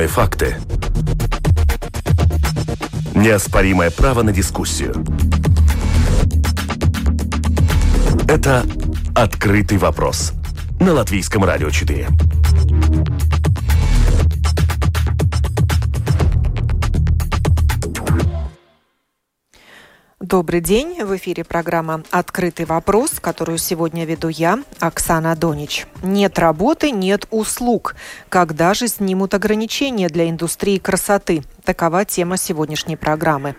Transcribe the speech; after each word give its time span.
Объективные 0.00 0.08
факты. 0.08 0.56
Неоспоримое 3.14 3.90
право 3.90 4.22
на 4.22 4.32
дискуссию. 4.32 5.04
Это 8.26 8.64
«Открытый 9.14 9.76
вопрос» 9.76 10.32
на 10.80 10.94
Латвийском 10.94 11.44
радио 11.44 11.68
4. 11.68 12.08
Добрый 20.30 20.60
день. 20.60 21.02
В 21.02 21.16
эфире 21.16 21.42
программа 21.42 22.04
«Открытый 22.12 22.64
вопрос», 22.64 23.18
которую 23.20 23.58
сегодня 23.58 24.04
веду 24.04 24.28
я, 24.28 24.60
Оксана 24.78 25.34
Донич. 25.34 25.88
Нет 26.04 26.38
работы, 26.38 26.92
нет 26.92 27.26
услуг. 27.32 27.96
Когда 28.28 28.72
же 28.72 28.86
снимут 28.86 29.34
ограничения 29.34 30.08
для 30.08 30.30
индустрии 30.30 30.78
красоты? 30.78 31.42
Такова 31.64 32.04
тема 32.04 32.36
сегодняшней 32.36 32.96
программы. 32.96 33.54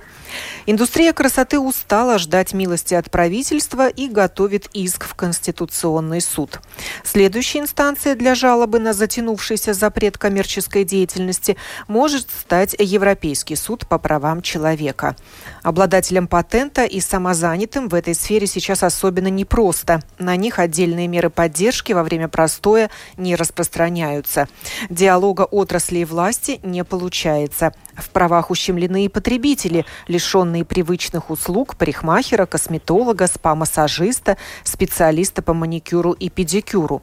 Индустрия 0.66 1.14
красоты 1.14 1.60
устала 1.60 2.18
ждать 2.18 2.54
милости 2.54 2.94
от 2.94 3.12
правительства 3.12 3.90
и 3.90 4.08
готовит 4.08 4.70
иск 4.74 5.06
в 5.06 5.16
Конституционный 5.16 6.22
суд. 6.22 6.60
Следующей 7.04 7.60
инстанцией 7.60 8.16
для 8.16 8.36
жалобы 8.36 8.80
на 8.80 8.94
затянувшийся 8.94 9.74
запрет 9.74 10.18
коммерческой 10.18 10.84
деятельности 10.84 11.58
может 11.88 12.30
стать 12.30 12.76
Европейский 12.80 13.56
суд 13.56 13.88
по 13.88 13.98
правам 13.98 14.42
человека. 14.42 15.16
Обладателям 15.64 16.28
патента 16.28 16.86
и 16.86 17.00
самозанятым 17.00 17.90
в 17.90 17.96
этой 17.96 18.16
сфере 18.16 18.48
сейчас 18.48 18.84
особенно 18.84 19.28
непросто. 19.28 20.02
На 20.18 20.36
них 20.36 20.60
отдельные 20.60 21.08
меры 21.08 21.30
поддержки 21.30 21.94
во 21.94 22.04
время 22.04 22.28
простоя 22.28 22.90
не 23.18 23.36
распространяются. 23.36 24.48
Диалога 24.90 25.42
отрасли 25.42 26.00
и 26.00 26.06
власти 26.06 26.60
не 26.64 26.84
получается. 26.84 27.74
В 28.02 28.10
правах 28.10 28.50
ущемлены 28.50 29.06
и 29.06 29.10
потребители, 29.10 29.86
лишенные 30.08 30.66
привычных 30.66 31.30
услуг 31.30 31.76
парикмахера, 31.78 32.46
косметолога, 32.46 33.28
спа-массажиста, 33.28 34.38
специалиста 34.64 35.42
по 35.42 35.54
маникюру 35.54 36.12
и 36.12 36.30
педикюру. 36.30 37.02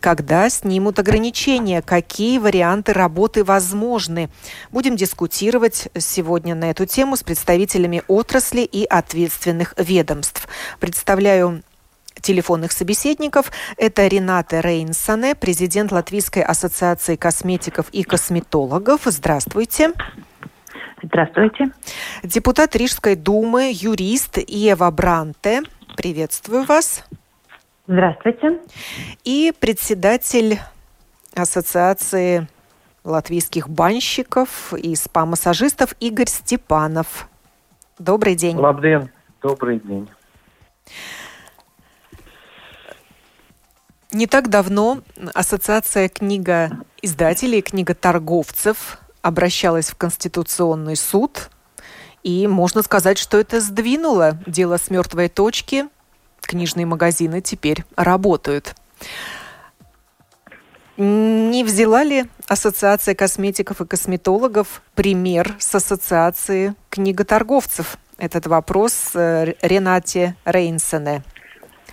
Когда 0.00 0.48
снимут 0.48 0.98
ограничения, 0.98 1.82
какие 1.82 2.38
варианты 2.38 2.92
работы 2.92 3.42
возможны? 3.42 4.30
Будем 4.70 4.96
дискутировать 4.96 5.88
сегодня 5.98 6.54
на 6.54 6.70
эту 6.70 6.86
тему 6.86 7.16
с 7.16 7.22
представителями 7.22 8.02
отрасли 8.06 8.60
и 8.60 8.84
ответственных 8.84 9.74
ведомств. 9.76 10.48
Представляю 10.78 11.62
телефонных 12.20 12.72
собеседников. 12.72 13.52
Это 13.76 14.06
Рената 14.06 14.60
Рейнсоне, 14.60 15.34
президент 15.34 15.92
Латвийской 15.92 16.42
ассоциации 16.42 17.16
косметиков 17.16 17.88
и 17.90 18.02
косметологов. 18.02 19.02
Здравствуйте. 19.04 19.92
Здравствуйте. 21.02 21.66
Депутат 22.22 22.74
Рижской 22.74 23.14
думы, 23.14 23.70
юрист 23.72 24.38
Ева 24.46 24.90
Бранте. 24.90 25.62
Приветствую 25.96 26.64
вас. 26.64 27.04
Здравствуйте. 27.86 28.60
И 29.24 29.52
председатель 29.58 30.58
Ассоциации 31.34 32.48
латвийских 33.04 33.68
банщиков 33.68 34.74
и 34.74 34.94
спа-массажистов 34.94 35.94
Игорь 36.00 36.28
Степанов. 36.28 37.28
Добрый 37.98 38.34
день. 38.34 38.56
Лабден. 38.56 39.10
Добрый 39.40 39.80
день. 39.80 40.08
Не 44.10 44.26
так 44.26 44.48
давно 44.48 45.02
Ассоциация 45.34 46.08
книга 46.08 46.78
издателей, 47.02 47.60
книга 47.60 47.94
торговцев 47.94 48.98
обращалась 49.20 49.90
в 49.90 49.96
Конституционный 49.96 50.96
суд, 50.96 51.50
и 52.22 52.46
можно 52.46 52.82
сказать, 52.82 53.18
что 53.18 53.38
это 53.38 53.60
сдвинуло 53.60 54.38
дело 54.46 54.78
с 54.78 54.88
мертвой 54.88 55.28
точки. 55.28 55.86
Книжные 56.40 56.86
магазины 56.86 57.42
теперь 57.42 57.84
работают. 57.96 58.74
Не 60.96 61.62
взяла 61.62 62.02
ли 62.02 62.24
Ассоциация 62.46 63.14
косметиков 63.14 63.82
и 63.82 63.86
косметологов 63.86 64.82
пример 64.94 65.54
с 65.58 65.74
Ассоциации 65.74 66.74
книготорговцев? 66.88 67.98
Этот 68.16 68.46
вопрос 68.46 69.10
э, 69.14 69.54
Ренате 69.62 70.34
Рейнсене. 70.44 71.22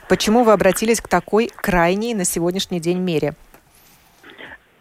Почему 0.08 0.44
вы 0.44 0.54
обратились 0.54 1.02
к 1.02 1.08
такой 1.08 1.50
крайней 1.56 2.14
на 2.14 2.26
сегодняшний 2.26 2.80
день 2.80 3.00
мере? 3.00 3.34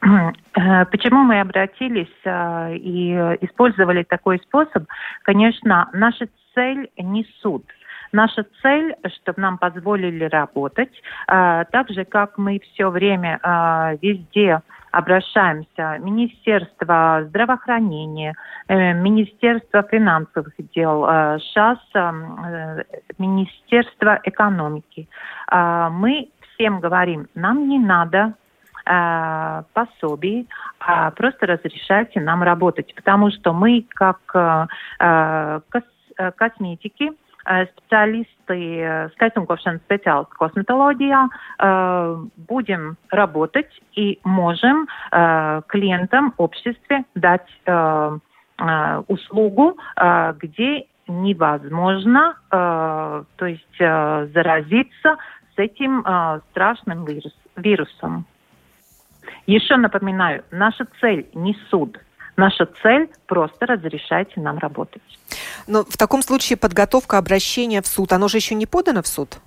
Э, 0.03 0.85
почему 0.91 1.23
мы 1.25 1.41
обратились 1.41 2.15
э, 2.25 2.77
и 2.77 3.12
использовали 3.41 4.03
такой 4.03 4.39
способ? 4.41 4.85
Конечно, 5.23 5.89
наша 5.93 6.29
цель 6.55 6.91
не 6.99 7.27
суд. 7.41 7.65
Наша 8.12 8.45
цель, 8.62 8.95
чтобы 9.17 9.41
нам 9.41 9.59
позволили 9.59 10.25
работать, 10.25 10.93
э, 11.27 11.65
так 11.73 11.89
же, 11.89 12.05
как 12.05 12.39
мы 12.39 12.61
все 12.61 12.91
время 12.91 13.41
везде 14.03 14.61
обращаемся 14.94 15.99
Министерство 15.99 17.25
здравоохранения, 17.28 18.34
э, 18.69 18.93
Министерство 18.94 19.82
финансовых 19.82 20.55
дел, 20.75 21.05
сейчас 21.41 21.78
э, 21.94 21.99
э, 21.99 22.84
Министерство 23.19 24.21
экономики. 24.22 25.09
Мы 25.50 26.28
всем 26.55 26.81
говорим, 26.81 27.27
нам 27.34 27.69
не 27.69 27.78
надо 27.78 28.34
пособий, 29.72 30.47
а 30.78 31.11
просто 31.12 31.47
разрешайте 31.47 32.21
нам 32.21 32.43
работать, 32.43 32.94
потому 32.94 33.31
что 33.31 33.55
мы 33.55 33.87
как 33.88 34.19
косметики 36.37 37.12
специалисты, 37.72 38.81
э, 38.81 39.09
скайтунковшин 39.10 39.81
специалисты 39.81 40.34
косметология, 40.37 41.28
э, 41.59 42.16
будем 42.37 42.97
работать 43.10 43.71
и 43.94 44.19
можем 44.25 44.88
клиентам, 45.69 46.34
обществе 46.37 47.05
дать 47.15 47.47
услугу, 49.09 49.78
где 50.37 50.87
невозможно, 51.06 52.34
то 52.50 53.25
есть 53.41 53.78
заразиться 53.78 55.16
с 55.55 55.59
этим 55.59 56.05
страшным 56.50 57.06
вирусом. 57.56 58.26
Еще 59.47 59.76
напоминаю, 59.76 60.44
наша 60.50 60.87
цель 61.00 61.28
не 61.34 61.56
суд– 61.71 61.99
Наша 62.37 62.66
цель– 62.82 63.09
просто 63.26 63.66
разрешайте 63.66 64.41
нам 64.41 64.59
работать. 64.59 65.03
Но 65.66 65.84
в 65.84 65.97
таком 65.97 66.22
случае 66.22 66.56
подготовка 66.56 67.19
обращения 67.19 67.82
в 67.82 67.86
суд, 67.86 68.12
оно 68.12 68.28
же 68.28 68.38
еще 68.38 68.54
не 68.54 68.66
подано 68.66 69.02
в 69.02 69.06
суд? 69.06 69.38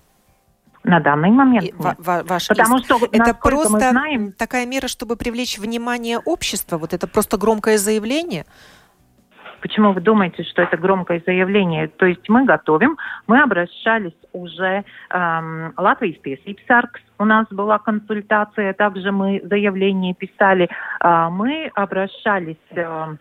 На 0.83 1.01
данный 1.01 1.31
момент 1.31 1.65
нет. 1.65 1.75
Ва 1.77 2.23
ваш 2.23 2.47
Потому 2.47 2.77
что 2.79 2.97
это 3.11 3.33
просто 3.33 3.73
мы 3.73 3.79
знаем... 3.79 4.31
такая 4.31 4.65
мера, 4.65 4.87
чтобы 4.87 5.17
привлечь 5.17 5.57
внимание 5.57 6.17
общества. 6.17 6.77
Вот 6.77 6.93
это 6.93 7.07
просто 7.07 7.37
громкое 7.37 7.77
заявление. 7.77 8.45
Почему 9.61 9.91
вы 9.91 10.01
думаете, 10.01 10.43
что 10.43 10.61
это 10.61 10.77
громкое 10.77 11.21
заявление? 11.25 11.87
То 11.87 12.05
есть 12.05 12.29
мы 12.29 12.45
готовим, 12.45 12.97
мы 13.25 13.41
обращались 13.41 14.15
уже 14.31 14.85
эм, 15.09 15.73
Латвийс 15.75 16.17
Песипсаркс, 16.19 17.01
у 17.17 17.25
нас 17.25 17.47
была 17.49 17.79
консультация, 17.79 18.73
также 18.73 19.11
мы 19.11 19.41
заявление 19.43 20.13
писали, 20.13 20.69
э, 21.03 21.29
мы 21.31 21.71
обращались 21.73 22.55
э, 22.71 23.15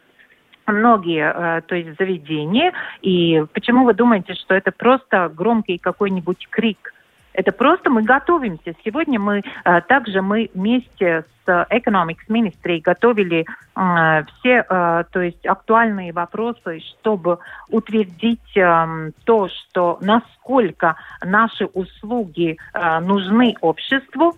многие, 0.66 1.32
э, 1.32 1.60
то 1.62 1.74
есть 1.74 1.98
заведения, 1.98 2.72
и 3.02 3.44
почему 3.52 3.84
вы 3.84 3.94
думаете, 3.94 4.34
что 4.34 4.54
это 4.54 4.72
просто 4.72 5.30
громкий 5.34 5.78
какой-нибудь 5.78 6.48
крик? 6.50 6.92
Это 7.36 7.52
просто 7.52 7.90
мы 7.90 8.02
готовимся. 8.02 8.74
Сегодня 8.82 9.20
мы 9.20 9.42
э, 9.64 9.80
также 9.82 10.22
мы 10.22 10.50
вместе 10.54 11.24
с 11.44 11.66
Economics 11.70 12.26
Ministry 12.30 12.80
готовили 12.80 13.44
э, 13.76 14.24
все, 14.24 14.62
то 14.62 15.20
есть 15.20 15.46
актуальные 15.46 16.12
вопросы, 16.12 16.80
чтобы 16.80 17.38
утвердить 17.68 18.56
э, 18.56 19.10
то, 19.24 19.48
что 19.48 19.98
насколько 20.00 20.96
наши 21.22 21.66
услуги 21.66 22.56
нужны 23.02 23.54
обществу, 23.60 24.34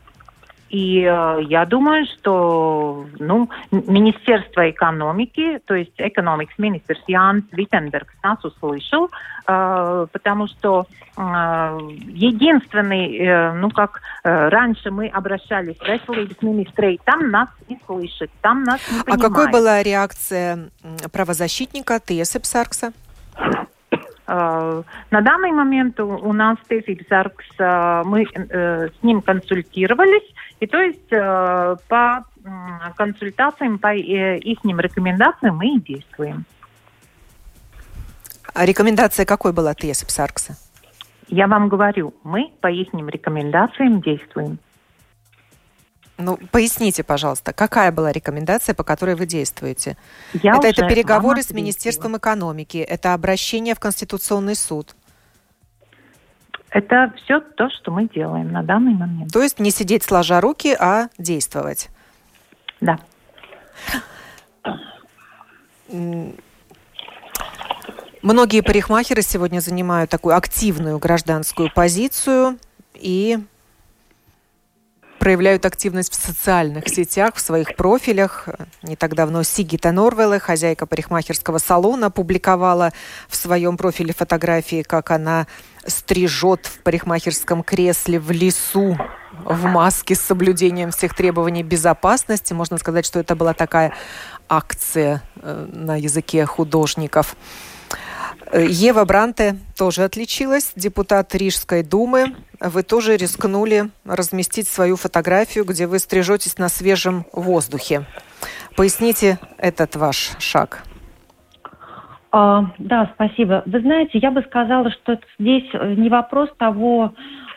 и 0.69 1.03
э, 1.03 1.39
я 1.45 1.65
думаю, 1.65 2.07
что 2.07 3.07
ну, 3.19 3.49
Министерство 3.71 4.69
экономики, 4.69 5.61
то 5.65 5.75
есть 5.75 5.99
Economics 5.99 6.57
Minister 6.59 6.97
Янс 7.07 7.45
Виттенберг 7.53 8.15
нас 8.23 8.45
услышал, 8.45 9.09
э, 9.47 10.07
потому 10.13 10.47
что 10.47 10.87
э, 11.17 11.21
единственный, 12.07 13.17
э, 13.17 13.53
ну 13.55 13.71
как 13.71 14.01
э, 14.25 14.49
раньше 14.49 14.91
мы 14.91 15.09
обращались 15.09 15.77
в 15.77 15.83
Veselības 15.83 16.37
министрей, 16.43 17.01
там 17.05 17.31
нас 17.31 17.49
не 17.69 17.81
слышат, 17.87 18.31
там 18.43 18.65
нас 18.65 18.81
не 18.91 19.03
понимают. 19.03 19.25
А 19.25 19.29
какой 19.29 19.51
была 19.51 19.83
реакция 19.83 20.69
правозащитника 21.13 21.99
Тиеса 21.99 22.41
Псаркса? 22.41 22.93
На 24.29 24.85
данный 25.11 25.53
момент 25.53 25.99
у 25.99 26.33
нас 26.35 26.59
Тесип 26.69 27.03
Саркс, 27.09 27.47
мы 28.07 28.27
с 28.27 29.03
ним 29.03 29.23
консультировались, 29.23 30.35
и 30.61 30.67
то 30.67 30.79
есть 30.79 31.09
по 31.09 32.25
консультациям, 32.97 33.79
по 33.79 33.95
их 33.95 34.59
рекомендациям 34.65 35.57
мы 35.57 35.77
и 35.77 35.81
действуем. 35.81 36.45
А 38.53 38.67
рекомендация 38.67 39.25
какой 39.25 39.53
была 39.53 39.75
Тесип 39.75 40.11
Саркса? 40.11 40.57
Я 41.29 41.47
вам 41.47 41.69
говорю, 41.69 42.15
мы 42.23 42.53
по 42.61 42.69
их 42.69 42.93
рекомендациям 42.93 44.01
действуем. 44.03 44.59
Ну, 46.19 46.37
поясните, 46.51 47.05
пожалуйста, 47.05 47.53
какая 47.53 47.93
была 47.93 48.11
рекомендация, 48.11 48.75
по 48.75 48.83
которой 48.83 49.15
вы 49.15 49.25
действуете? 49.25 49.97
Я 50.33 50.57
это, 50.57 50.67
это 50.67 50.89
переговоры 50.89 51.43
с 51.43 51.51
Министерством 51.51 52.17
экономики, 52.17 52.79
это 52.79 53.15
обращение 53.15 53.77
в 53.77 53.81
Конституционный 53.81 54.57
суд. 54.57 54.97
Это 56.71 57.15
все 57.17 57.41
то, 57.41 57.71
что 57.71 57.93
мы 57.93 58.09
делаем 58.09 58.53
на 58.53 58.63
данный 58.65 58.95
момент. 58.95 59.33
То 59.33 59.43
есть 59.43 59.61
не 59.61 59.71
сидеть 59.71 60.03
сложа 60.03 60.41
руки, 60.41 60.77
а 60.79 61.09
действовать. 61.19 61.89
Да. 62.81 62.99
Многие 68.23 68.63
парикмахеры 68.63 69.23
сегодня 69.23 69.61
занимают 69.61 70.11
такую 70.11 70.37
активную 70.37 70.99
гражданскую 70.99 71.73
позицию 71.73 72.59
и 72.95 73.39
проявляют 75.19 75.67
активность 75.67 76.13
в 76.13 76.15
социальных 76.15 76.89
сетях, 76.89 77.35
в 77.35 77.41
своих 77.41 77.77
профилях. 77.77 78.49
Не 78.83 78.97
так 78.97 79.15
давно 79.15 79.43
Сигита 79.43 79.93
Норвелле, 79.93 80.39
хозяйка 80.39 80.87
парикмахерского 80.87 81.59
салона, 81.59 82.11
публиковала 82.11 82.93
в 83.29 83.37
своем 83.37 83.77
профиле 83.77 84.15
фотографии, 84.15 84.83
как 84.83 85.11
она 85.11 85.47
стрижет 85.87 86.67
в 86.67 86.81
парикмахерском 86.83 87.63
кресле 87.63 88.19
в 88.21 88.31
лесу 88.31 88.97
в 89.45 89.65
маске 89.65 90.15
с 90.15 90.21
соблюдением 90.21 90.91
всех 90.91 91.15
требований 91.15 91.63
безопасности. 91.63 92.53
Можно 92.53 92.79
сказать, 92.79 93.07
что 93.07 93.21
это 93.21 93.37
была 93.37 93.55
такая 93.55 93.93
акция 94.49 95.23
э, 95.37 95.67
на 95.73 95.97
языке 95.97 96.45
художников. 96.47 97.37
Э, 98.51 98.67
Ева 98.67 99.05
Бранте 99.05 99.59
тоже 99.77 100.05
отличилась, 100.05 100.73
депутат 100.75 101.35
Рижской 101.35 101.83
думы. 101.83 102.35
Вы 102.61 102.83
тоже 102.83 103.17
рискнули 103.17 103.91
разместить 104.05 104.69
свою 104.69 104.97
фотографию, 104.97 105.65
где 105.65 105.87
вы 105.87 105.99
стрижетесь 105.99 106.59
на 106.59 106.69
свежем 106.69 107.25
воздухе. 107.33 108.05
Поясните 108.77 109.39
этот 109.59 109.95
ваш 109.97 110.33
шаг. 110.39 110.83
А, 112.31 112.67
да, 112.79 113.11
спасибо. 113.15 113.63
Вы 113.67 113.81
знаете, 113.81 114.19
я 114.19 114.31
бы 114.31 114.43
сказала, 114.43 114.91
что 114.91 115.19
здесь 115.39 115.69
не 115.97 116.09
вопрос 116.09 116.51
того, 116.59 117.15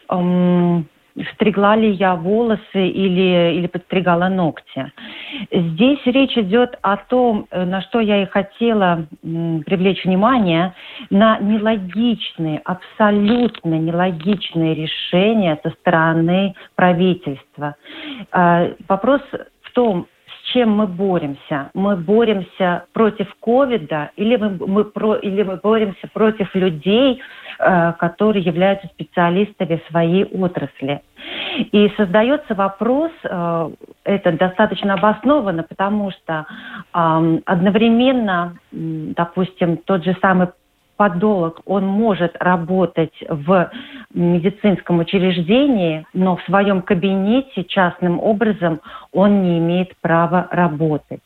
эм, 0.10 0.88
стригла 1.34 1.76
ли 1.76 1.92
я 1.92 2.16
волосы 2.16 2.88
или, 2.88 3.58
или 3.58 3.68
подстригала 3.68 4.30
ногти. 4.30 4.92
Здесь 5.52 6.00
речь 6.06 6.38
идет 6.38 6.78
о 6.82 6.98
том, 6.98 7.48
э, 7.52 7.66
на 7.66 7.82
что 7.82 8.00
я 8.00 8.24
и 8.24 8.26
хотела 8.26 9.06
привлечь 9.22 10.04
внимание, 10.06 10.74
на 11.10 11.40
нелогичные, 11.40 12.62
абсолютно 12.64 13.76
нелогичные 13.76 14.74
решения 14.76 15.60
со 15.64 15.70
стороны 15.72 16.56
правительства. 16.76 17.76
А, 18.32 18.70
вопрос 18.88 19.22
в 19.62 19.72
том, 19.74 20.08
чем 20.54 20.72
мы 20.72 20.88
боремся? 20.88 21.70
Мы 21.74 21.96
боремся 21.96 22.86
против 22.94 23.34
ковида 23.40 24.12
или 24.16 24.36
мы, 24.36 24.58
мы, 24.68 24.84
про, 24.86 25.16
или 25.16 25.44
мы 25.44 25.58
боремся 25.58 26.08
против 26.14 26.54
людей, 26.56 27.22
Э, 27.64 27.94
которые 28.00 28.44
являются 28.44 28.88
специалистами 28.88 29.76
в 29.76 29.92
своей 29.92 30.24
отрасли. 30.26 31.02
И 31.72 31.92
создается 31.96 32.56
вопрос, 32.56 33.12
э, 33.24 33.70
это 34.04 34.32
достаточно 34.32 34.96
обоснованно, 34.96 35.62
потому 35.62 36.10
что 36.12 36.48
одновременно, 36.92 38.58
допустим, 38.72 39.78
тот 39.78 40.04
же 40.04 40.18
самый 40.22 40.48
подолог, 41.02 41.62
он 41.66 41.88
может 41.88 42.36
работать 42.40 43.24
в 43.28 43.72
медицинском 44.14 45.00
учреждении, 45.00 46.06
но 46.14 46.36
в 46.36 46.44
своем 46.44 46.84
кабинете 46.84 47.64
частным 47.64 48.20
образом 48.20 48.82
он 49.12 49.42
не 49.42 49.58
имеет 49.58 49.98
права 50.00 50.48
работать. 50.52 51.24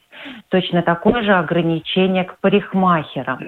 Точно 0.47 0.81
такое 0.81 1.23
же 1.23 1.33
ограничение 1.33 2.23
к 2.23 2.39
парикмахерам. 2.39 3.39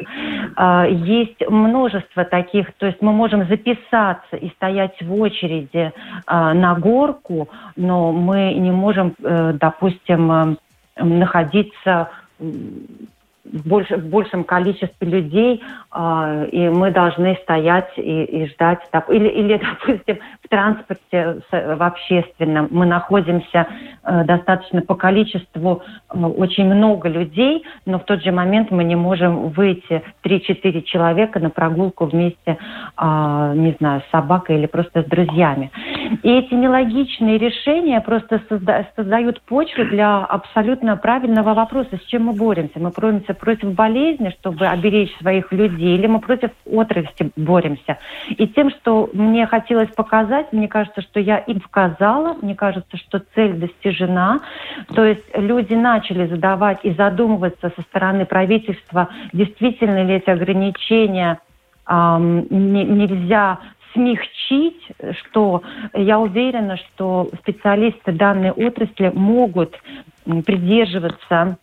А, 0.58 0.86
есть 0.86 1.50
множество 1.50 2.26
таких, 2.26 2.74
то 2.74 2.88
есть 2.88 3.02
мы 3.02 3.14
можем 3.14 3.48
записаться 3.48 4.36
и 4.36 4.50
стоять 4.50 5.02
в 5.02 5.14
очереди 5.14 5.94
а, 6.26 6.54
на 6.54 6.76
горку, 6.76 7.48
но 7.78 8.12
мы 8.12 8.54
не 8.54 8.72
можем, 8.72 9.14
э, 9.24 9.54
допустим, 9.54 10.32
э, 10.32 10.56
находиться 10.98 12.10
в, 13.52 13.68
больш, 13.68 13.90
в 13.90 14.10
большем 14.10 14.44
количестве 14.44 15.08
людей, 15.08 15.64
э, 15.94 16.50
и 16.52 16.70
мы 16.70 16.92
должны 16.92 17.38
стоять 17.44 17.90
и, 17.98 18.24
и 18.24 18.48
ждать. 18.48 18.80
Или, 19.10 19.28
или, 19.28 19.62
допустим, 19.82 20.20
в 20.44 20.50
транспорте 20.50 21.42
в 21.52 21.84
общественном 21.84 22.68
мы 22.72 22.86
находимся 22.86 23.68
э, 24.04 24.24
достаточно 24.24 24.82
по 24.82 24.96
количеству 24.96 25.82
э, 26.10 26.18
очень 26.18 26.66
много 26.66 27.10
людей, 27.10 27.66
но 27.86 28.00
в 28.00 28.04
тот 28.04 28.24
же 28.24 28.32
момент 28.32 28.72
мы 28.72 28.84
не 28.84 28.96
можем 28.96 29.50
выйти 29.50 30.04
3-4 30.24 30.82
человека 30.84 31.40
на 31.40 31.50
прогулку 31.50 32.06
вместе, 32.06 32.58
э, 32.98 33.54
не 33.56 33.76
знаю, 33.80 34.02
с 34.08 34.12
собакой 34.12 34.58
или 34.58 34.66
просто 34.68 35.04
с 35.04 35.06
друзьями. 35.06 35.72
И 36.24 36.30
эти 36.30 36.54
нелогичные 36.54 37.38
решения 37.38 38.00
просто 38.02 38.42
созда 38.50 38.88
создают 38.96 39.42
почву 39.42 39.86
для 39.86 40.20
абсолютно 40.20 40.98
правильного 40.98 41.54
вопроса, 41.54 41.98
с 41.98 42.06
чем 42.08 42.26
мы 42.26 42.34
боремся. 42.34 42.80
Мы 42.80 42.90
боремся 42.90 43.34
против 43.34 43.74
болезни, 43.74 44.34
чтобы 44.40 44.68
оберечь 44.68 45.16
своих 45.18 45.52
людей, 45.52 45.96
или 45.98 46.08
мы 46.08 46.20
против 46.20 46.52
отрасли 46.66 47.32
боремся. 47.36 47.98
И 48.30 48.48
тем, 48.48 48.70
что 48.72 49.10
мне 49.14 49.46
хотелось 49.48 49.90
показать, 49.90 50.52
мне 50.54 50.68
кажется, 50.68 51.02
что 51.02 51.20
я 51.20 51.38
им 51.40 51.60
показала, 51.60 52.36
мне 52.42 52.56
кажется, 52.56 52.98
что 52.98 53.22
цель 53.36 53.54
достижена. 53.54 54.40
То 54.94 55.04
есть 55.04 55.26
люди 55.34 55.74
начали 55.74 56.28
задавать 56.28 56.80
и 56.84 56.92
задумываться 56.92 57.72
со 57.76 57.82
стороны 57.84 58.26
правительства, 58.26 59.10
действительно 59.34 60.04
ли 60.04 60.16
эти 60.16 60.30
ограничения 60.30 61.40
не, 61.90 62.84
нельзя 62.84 63.60
смягчить, 63.98 64.82
что 65.20 65.64
я 65.94 66.20
уверена, 66.20 66.78
что 66.78 67.30
специалисты 67.42 68.12
данной 68.12 68.52
отрасли 68.52 69.12
могут 69.14 69.76
придерживаться 70.46 71.58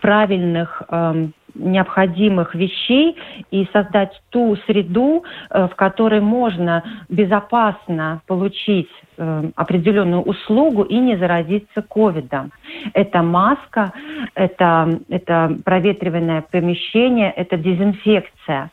правильных 0.00 0.82
э, 0.88 1.26
необходимых 1.54 2.54
вещей 2.54 3.16
и 3.50 3.68
создать 3.72 4.20
ту 4.30 4.56
среду, 4.66 5.24
э, 5.50 5.66
в 5.66 5.74
которой 5.74 6.20
можно 6.20 6.84
безопасно 7.08 8.22
получить 8.26 8.88
э, 9.16 9.50
определенную 9.56 10.22
услугу 10.22 10.82
и 10.82 10.96
не 10.96 11.16
заразиться 11.16 11.82
ковидом. 11.82 12.52
Это 12.94 13.22
маска, 13.22 13.92
это, 14.34 15.00
это 15.08 15.56
проветриванное 15.64 16.42
помещение, 16.42 17.30
это 17.32 17.56
дезинфекция. 17.56 18.70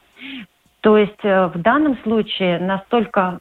То 0.87 0.97
есть 0.97 1.19
э, 1.23 1.47
в 1.47 1.61
данном 1.61 1.97
случае 2.03 2.59
настолько 2.59 3.39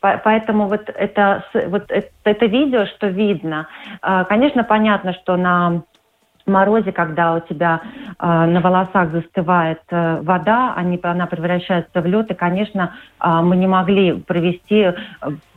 Поэтому 0.00 0.68
вот 0.68 0.88
это, 0.88 1.44
вот 1.68 1.90
это, 1.90 2.46
видео, 2.46 2.86
что 2.86 3.08
видно, 3.08 3.66
э, 4.02 4.24
конечно, 4.28 4.62
понятно, 4.64 5.12
что 5.12 5.36
на 5.36 5.82
морозе, 6.46 6.92
когда 6.92 7.34
у 7.34 7.40
тебя 7.40 7.80
э, 8.18 8.26
на 8.46 8.60
волосах 8.60 9.10
застывает 9.10 9.80
э, 9.90 10.20
вода, 10.22 10.74
они, 10.74 10.98
она 11.02 11.26
превращается 11.26 12.00
в 12.00 12.06
лед, 12.06 12.30
и, 12.30 12.34
конечно, 12.34 12.94
э, 13.20 13.28
мы 13.42 13.56
не 13.56 13.66
могли 13.66 14.12
провести 14.12 14.92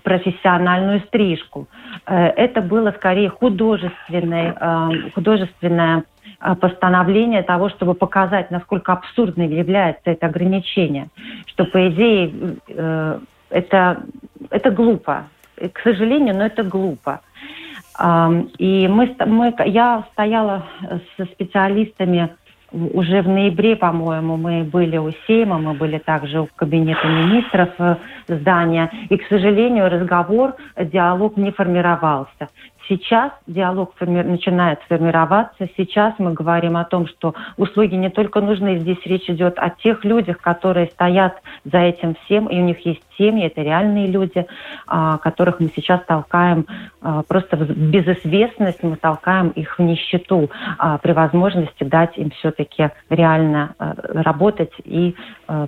профессиональную 0.03 1.01
стрижку. 1.01 1.67
Э, 2.05 2.27
это 2.29 2.61
было 2.61 2.91
скорее 2.91 3.29
художественное, 3.29 4.55
э, 4.59 5.11
художественное 5.13 6.03
постановление 6.61 7.43
того, 7.43 7.69
чтобы 7.69 7.93
показать, 7.93 8.51
насколько 8.51 8.93
абсурдным 8.93 9.49
является 9.49 10.11
это 10.11 10.27
ограничение. 10.27 11.09
Что, 11.47 11.65
по 11.65 11.89
идее, 11.89 12.31
э, 12.67 13.19
это, 13.49 14.03
это 14.49 14.71
глупо. 14.71 15.27
К 15.55 15.79
сожалению, 15.83 16.35
но 16.35 16.45
это 16.45 16.63
глупо. 16.63 17.21
И 18.57 18.87
мы, 18.87 19.13
мы, 19.25 19.53
я 19.65 20.05
стояла 20.13 20.63
со 21.17 21.25
специалистами 21.25 22.29
уже 22.71 23.21
в 23.21 23.27
ноябре, 23.27 23.75
по-моему, 23.75 24.37
мы 24.37 24.63
были 24.63 24.97
у 24.97 25.11
Сейма, 25.25 25.57
мы 25.57 25.73
были 25.73 25.97
также 25.97 26.41
у 26.41 26.49
кабинета 26.55 27.07
министров 27.07 27.69
э, 27.79 27.95
здания. 28.27 28.91
И, 29.09 29.17
к 29.17 29.27
сожалению, 29.27 29.89
разговор, 29.89 30.55
диалог 30.77 31.37
не 31.37 31.51
формировался. 31.51 32.49
Сейчас 32.89 33.31
диалог 33.47 33.93
форми- 33.97 34.23
начинает 34.23 34.79
формироваться. 34.89 35.69
Сейчас 35.77 36.15
мы 36.17 36.33
говорим 36.33 36.75
о 36.75 36.83
том, 36.83 37.07
что 37.07 37.35
услуги 37.55 37.95
не 37.95 38.09
только 38.09 38.41
нужны, 38.41 38.79
здесь 38.79 38.99
речь 39.05 39.29
идет 39.29 39.57
о 39.57 39.69
тех 39.69 40.03
людях, 40.03 40.39
которые 40.39 40.87
стоят 40.87 41.41
за 41.63 41.77
этим 41.77 42.15
всем, 42.25 42.47
и 42.47 42.59
у 42.59 42.63
них 42.63 42.85
есть 42.85 43.03
семьи, 43.19 43.45
это 43.45 43.61
реальные 43.61 44.07
люди, 44.07 44.47
а, 44.87 45.17
которых 45.17 45.59
мы 45.59 45.69
сейчас 45.75 46.01
толкаем 46.07 46.65
а, 47.01 47.21
просто 47.23 47.57
в 47.57 47.69
безызвестность, 47.69 48.81
мы 48.81 48.95
толкаем 48.95 49.49
их 49.49 49.77
в 49.77 49.81
нищету 49.81 50.49
а, 50.77 50.97
при 50.97 51.11
возможности 51.11 51.83
дать 51.83 52.17
им 52.17 52.31
все-таки 52.31 52.89
реально 53.09 53.75
работать 53.77 54.71
и 54.83 55.15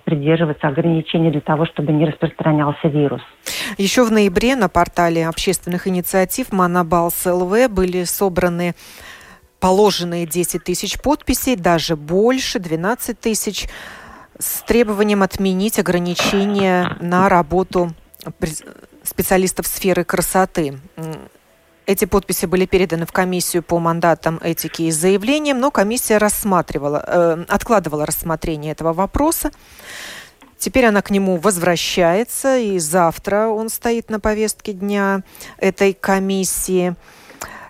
придерживаться 0.05 0.67
ограничений 0.67 1.31
для 1.31 1.41
того, 1.41 1.65
чтобы 1.65 1.91
не 1.91 2.05
распространялся 2.05 2.87
вирус. 2.87 3.21
Еще 3.77 4.03
в 4.03 4.11
ноябре 4.11 4.55
на 4.55 4.69
портале 4.69 5.27
общественных 5.27 5.87
инициатив 5.87 6.51
Монобалс 6.51 7.25
ЛВ 7.25 7.69
были 7.69 8.03
собраны 8.03 8.75
положенные 9.59 10.25
10 10.25 10.63
тысяч 10.63 10.99
подписей, 11.01 11.55
даже 11.55 11.95
больше, 11.95 12.59
12 12.59 13.19
тысяч 13.19 13.67
с 14.41 14.63
требованием 14.63 15.23
отменить 15.23 15.79
ограничения 15.79 16.97
на 16.99 17.29
работу 17.29 17.93
специалистов 19.03 19.67
сферы 19.67 20.03
красоты. 20.03 20.79
Эти 21.85 22.05
подписи 22.05 22.45
были 22.45 22.65
переданы 22.65 23.05
в 23.05 23.11
комиссию 23.11 23.63
по 23.63 23.79
мандатам 23.79 24.39
этики 24.43 24.83
и 24.83 24.91
заявлениям, 24.91 25.59
но 25.59 25.71
комиссия 25.71 26.17
рассматривала, 26.17 27.03
э, 27.05 27.45
откладывала 27.49 28.05
рассмотрение 28.05 28.71
этого 28.71 28.93
вопроса. 28.93 29.51
Теперь 30.57 30.85
она 30.85 31.01
к 31.01 31.09
нему 31.09 31.37
возвращается, 31.37 32.57
и 32.57 32.77
завтра 32.77 33.47
он 33.47 33.69
стоит 33.69 34.11
на 34.11 34.19
повестке 34.19 34.73
дня 34.73 35.23
этой 35.57 35.93
комиссии. 35.93 36.95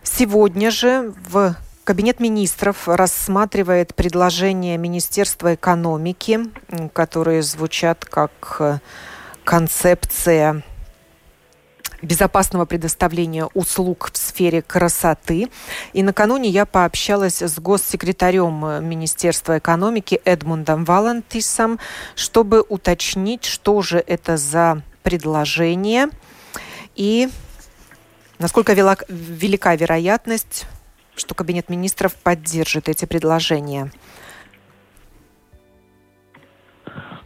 Сегодня 0.04 0.72
же 0.72 1.14
в 1.30 1.56
Кабинет 1.84 2.20
министров 2.20 2.88
рассматривает 2.88 3.96
предложения 3.96 4.78
Министерства 4.78 5.56
экономики, 5.56 6.40
которые 6.94 7.42
звучат 7.42 8.06
как 8.06 8.58
э, 8.60 8.78
концепция 9.44 10.64
безопасного 12.04 12.66
предоставления 12.66 13.48
услуг 13.56 14.12
в 14.14 14.18
сфере 14.18 14.62
красоты. 14.62 15.50
И 15.94 16.04
накануне 16.04 16.50
я 16.50 16.68
пообщалась 16.68 17.42
с 17.42 17.60
госсекретарем 17.60 18.64
э, 18.64 18.82
Министерства 18.82 19.58
экономики 19.58 20.22
Эдмундом 20.24 20.86
Валантисом, 20.86 21.80
чтобы 22.16 22.62
уточнить, 22.62 23.46
что 23.46 23.82
же 23.82 24.04
это 24.06 24.38
за 24.38 24.84
предложение 25.02 26.10
и 26.96 27.28
насколько 28.38 28.74
велика 28.74 29.74
вероятность 29.74 30.68
что 31.16 31.36
Кабинет 31.36 31.70
министров 31.70 32.16
поддержит 32.16 32.90
эти 32.90 33.06
предложения. 33.06 33.92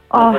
А, 0.10 0.32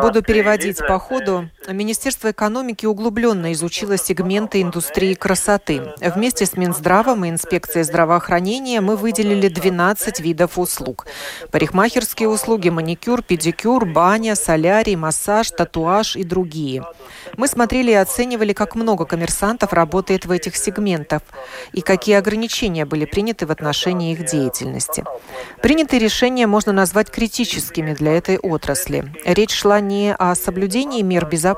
Буду 0.00 0.22
переводить 0.22 0.84
по 0.86 0.98
ходу. 0.98 1.48
Министерство 1.68 2.32
экономики 2.32 2.86
углубленно 2.86 3.52
изучило 3.52 3.96
сегменты 3.96 4.62
индустрии 4.62 5.14
красоты. 5.14 5.92
Вместе 6.00 6.44
с 6.44 6.56
Минздравом 6.56 7.24
и 7.24 7.30
инспекцией 7.30 7.84
здравоохранения 7.84 8.80
мы 8.80 8.96
выделили 8.96 9.48
12 9.48 10.18
видов 10.20 10.58
услуг. 10.58 11.06
Парикмахерские 11.52 12.28
услуги, 12.28 12.68
маникюр, 12.68 13.22
педикюр, 13.22 13.84
баня, 13.86 14.34
солярий, 14.34 14.96
массаж, 14.96 15.50
татуаж 15.50 16.16
и 16.16 16.24
другие. 16.24 16.84
Мы 17.36 17.46
смотрели 17.46 17.92
и 17.92 17.94
оценивали, 17.94 18.52
как 18.52 18.74
много 18.74 19.04
коммерсантов 19.04 19.72
работает 19.72 20.26
в 20.26 20.32
этих 20.32 20.56
сегментах 20.56 21.22
и 21.72 21.80
какие 21.80 22.16
ограничения 22.16 22.84
были 22.84 23.04
приняты 23.04 23.46
в 23.46 23.52
отношении 23.52 24.12
их 24.12 24.26
деятельности. 24.26 25.04
Принятые 25.62 26.00
решения 26.00 26.48
можно 26.48 26.72
назвать 26.72 27.10
критическими 27.10 27.94
для 27.94 28.14
этой 28.14 28.38
отрасли. 28.38 29.12
Речь 29.24 29.54
шла 29.54 29.80
не 29.80 30.12
о 30.12 30.34
соблюдении 30.34 31.02
мер 31.02 31.26
безопасности, 31.26 31.51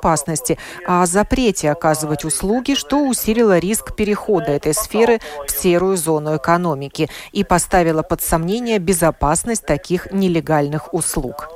а 0.87 1.03
о 1.03 1.07
запрете 1.07 1.71
оказывать 1.71 2.25
услуги, 2.25 2.75
что 2.75 3.07
усилило 3.07 3.59
риск 3.59 3.95
перехода 3.95 4.53
этой 4.53 4.75
сферы 4.75 5.21
в 5.47 5.51
серую 5.51 5.97
зону 5.97 6.37
экономики 6.37 7.09
и 7.33 7.45
поставило 7.45 8.03
под 8.03 8.23
сомнение 8.23 8.79
безопасность 8.79 9.67
таких 9.67 10.13
нелегальных 10.13 10.93
услуг. 10.95 11.49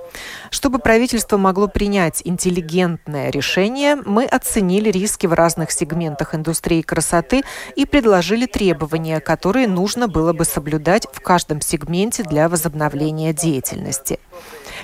Чтобы 0.50 0.78
правительство 0.78 1.36
могло 1.36 1.68
принять 1.68 2.22
интеллигентное 2.24 3.30
решение, 3.30 3.96
мы 3.96 4.24
оценили 4.24 4.90
риски 4.90 5.26
в 5.26 5.32
разных 5.32 5.70
сегментах 5.70 6.34
индустрии 6.34 6.82
красоты 6.82 7.42
и 7.76 7.84
предложили 7.84 8.46
требования, 8.46 9.20
которые 9.20 9.68
нужно 9.68 10.08
было 10.08 10.32
бы 10.32 10.44
соблюдать 10.44 11.06
в 11.12 11.20
каждом 11.20 11.60
сегменте 11.60 12.22
для 12.22 12.48
возобновления 12.48 13.32
деятельности. 13.32 14.18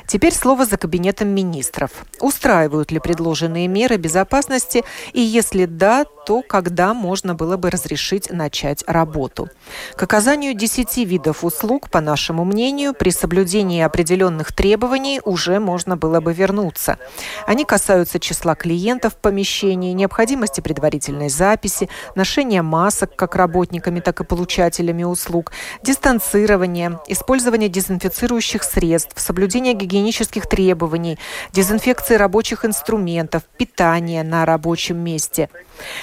Теперь 0.07 0.35
слово 0.35 0.67
за 0.67 0.77
кабинетом 0.77 1.29
министров. 1.29 1.91
Устраивают 2.21 2.91
ли 2.93 2.99
предложенные 2.99 3.69
меры 3.69 3.97
безопасности 3.97 4.85
и 5.13 5.21
если 5.21 5.65
да, 5.65 6.05
то 6.27 6.43
когда 6.43 6.95
можно 6.95 7.35
было 7.35 7.57
бы 7.57 7.71
разрешить 7.71 8.31
начать 8.31 8.85
работу? 8.87 9.49
К 9.97 10.03
оказанию 10.03 10.55
10 10.55 10.99
видов 10.99 11.45
услуг, 11.45 11.91
по 11.91 12.01
нашему 12.01 12.45
мнению, 12.45 12.95
при 12.95 13.11
соблюдении 13.11 13.83
определенных 13.83 14.53
требований 14.53 15.21
уже 15.25 15.59
можно 15.59 15.97
было 15.97 16.21
бы 16.21 16.33
вернуться. 16.33 16.99
Они 17.47 17.65
касаются 17.65 18.21
числа 18.21 18.55
клиентов 18.55 19.15
в 19.15 19.17
помещении, 19.17 19.93
необходимости 19.93 20.61
предварительной 20.61 21.31
записи, 21.31 21.89
ношения 22.15 22.63
масок 22.63 23.17
как 23.17 23.37
работниками, 23.37 24.01
так 24.01 24.21
и 24.21 24.25
получателями 24.25 25.05
услуг, 25.05 25.53
дистанцирования, 25.83 27.01
использования 27.09 27.69
дезинфицирующих 27.69 28.63
средств, 28.63 29.19
соблюдения 29.21 29.73
гигиенических 29.95 30.47
требований, 30.47 31.19
дезинфекции 31.53 32.17
рабочих 32.17 32.65
инструментов, 32.65 33.45
питания 33.57 34.23
на 34.25 34.45
рабочем 34.45 34.99
месте. 34.99 35.49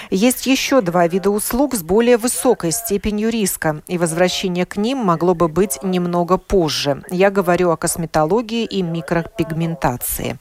Есть 0.09 0.47
еще 0.47 0.81
два 0.81 1.07
вида 1.07 1.29
услуг 1.29 1.75
с 1.75 1.81
более 1.81 2.17
высокой 2.17 2.71
степенью 2.71 3.29
риска, 3.29 3.81
и 3.87 3.97
возвращение 3.97 4.65
к 4.65 4.77
ним 4.77 4.97
могло 4.99 5.33
бы 5.33 5.47
быть 5.47 5.79
немного 5.83 6.37
позже. 6.37 7.03
Я 7.09 7.29
говорю 7.29 7.71
о 7.71 7.77
косметологии 7.77 8.65
и 8.65 8.81
микропигментации. 8.81 10.37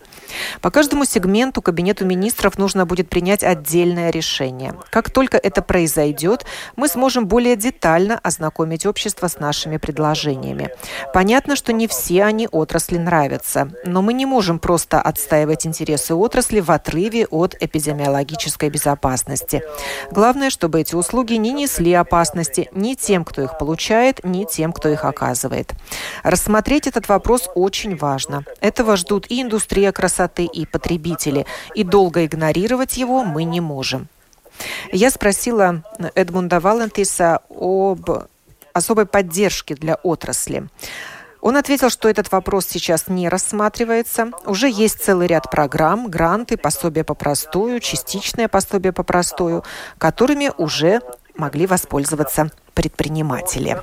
По 0.60 0.70
каждому 0.70 1.04
сегменту 1.04 1.62
Кабинету 1.62 2.04
министров 2.04 2.58
нужно 2.58 2.86
будет 2.86 3.08
принять 3.08 3.44
отдельное 3.44 4.10
решение. 4.10 4.74
Как 4.90 5.10
только 5.10 5.36
это 5.36 5.62
произойдет, 5.62 6.44
мы 6.76 6.88
сможем 6.88 7.26
более 7.26 7.56
детально 7.56 8.18
ознакомить 8.22 8.86
общество 8.86 9.28
с 9.28 9.38
нашими 9.38 9.76
предложениями. 9.76 10.70
Понятно, 11.12 11.56
что 11.56 11.72
не 11.72 11.86
все 11.86 12.24
они 12.24 12.48
отрасли 12.50 12.98
нравятся, 12.98 13.39
но 13.84 14.02
мы 14.02 14.12
не 14.12 14.26
можем 14.26 14.58
просто 14.58 15.00
отстаивать 15.00 15.66
интересы 15.66 16.14
отрасли 16.14 16.60
в 16.60 16.70
отрыве 16.70 17.26
от 17.26 17.54
эпидемиологической 17.60 18.70
безопасности. 18.70 19.62
Главное, 20.10 20.50
чтобы 20.50 20.80
эти 20.80 20.94
услуги 20.94 21.34
не 21.34 21.52
несли 21.52 21.92
опасности 21.92 22.68
ни 22.72 22.94
тем, 22.94 23.24
кто 23.24 23.42
их 23.42 23.58
получает, 23.58 24.24
ни 24.24 24.44
тем, 24.44 24.72
кто 24.72 24.88
их 24.88 25.04
оказывает. 25.04 25.72
Рассмотреть 26.22 26.86
этот 26.86 27.08
вопрос 27.08 27.48
очень 27.54 27.96
важно. 27.96 28.44
Этого 28.60 28.96
ждут 28.96 29.26
и 29.28 29.42
индустрия 29.42 29.92
красоты, 29.92 30.44
и 30.44 30.66
потребители. 30.66 31.46
И 31.74 31.84
долго 31.84 32.24
игнорировать 32.24 32.96
его 32.96 33.24
мы 33.24 33.44
не 33.44 33.60
можем. 33.60 34.08
Я 34.92 35.10
спросила 35.10 35.82
Эдмунда 36.14 36.60
Валентиса 36.60 37.40
об 37.48 38.10
особой 38.72 39.06
поддержке 39.06 39.74
для 39.74 39.96
отрасли. 39.96 40.68
Он 41.40 41.56
ответил, 41.56 41.90
что 41.90 42.08
этот 42.08 42.30
вопрос 42.32 42.66
сейчас 42.66 43.08
не 43.08 43.28
рассматривается. 43.28 44.30
Уже 44.44 44.68
есть 44.68 45.02
целый 45.02 45.26
ряд 45.26 45.50
программ, 45.50 46.08
гранты, 46.08 46.56
пособия 46.56 47.04
по 47.04 47.14
простую, 47.14 47.80
частичное 47.80 48.48
пособие 48.48 48.92
по 48.92 49.02
простую, 49.02 49.64
которыми 49.98 50.52
уже 50.58 51.00
могли 51.34 51.66
воспользоваться 51.66 52.50
предприниматели. 52.74 53.80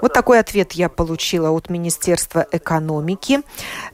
Вот 0.00 0.12
такой 0.12 0.40
ответ 0.40 0.72
я 0.72 0.88
получила 0.88 1.50
от 1.50 1.68
Министерства 1.68 2.46
экономики. 2.50 3.42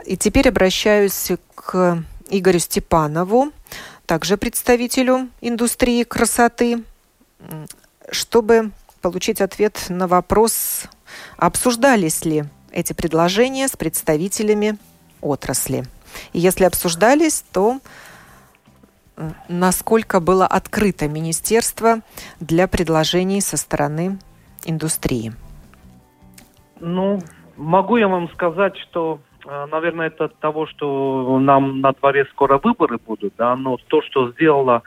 И 0.05 0.17
теперь 0.17 0.49
обращаюсь 0.49 1.33
к 1.55 2.03
Игорю 2.29 2.59
Степанову, 2.59 3.51
также 4.07 4.37
представителю 4.37 5.29
индустрии 5.41 6.05
красоты, 6.05 6.85
чтобы 8.11 8.71
получить 9.01 9.41
ответ 9.41 9.87
на 9.89 10.07
вопрос, 10.07 10.85
обсуждались 11.37 12.25
ли 12.25 12.45
эти 12.77 12.93
предложения 12.93 13.69
с 13.69 13.77
представителями 13.77 14.77
отрасли. 15.23 15.85
И 16.35 16.39
если 16.39 16.65
обсуждались, 16.65 17.43
то 17.53 17.79
насколько 19.49 20.21
было 20.21 20.47
открыто 20.47 21.09
министерство 21.09 22.01
для 22.39 22.69
предложений 22.69 23.41
со 23.41 23.57
стороны 23.57 24.19
индустрии? 24.67 25.33
Ну, 26.79 27.23
могу 27.57 27.97
я 27.97 28.09
вам 28.09 28.31
сказать, 28.35 28.77
что 28.77 29.21
наверное, 29.71 30.09
это 30.09 30.25
от 30.25 30.37
того, 30.41 30.67
что 30.67 31.39
нам 31.39 31.81
на 31.81 31.93
дворе 31.93 32.27
скоро 32.33 32.59
выборы 32.59 32.99
будут, 32.99 33.35
да, 33.39 33.55
но 33.57 33.77
то, 33.89 34.03
что 34.03 34.33
сделало 34.33 34.83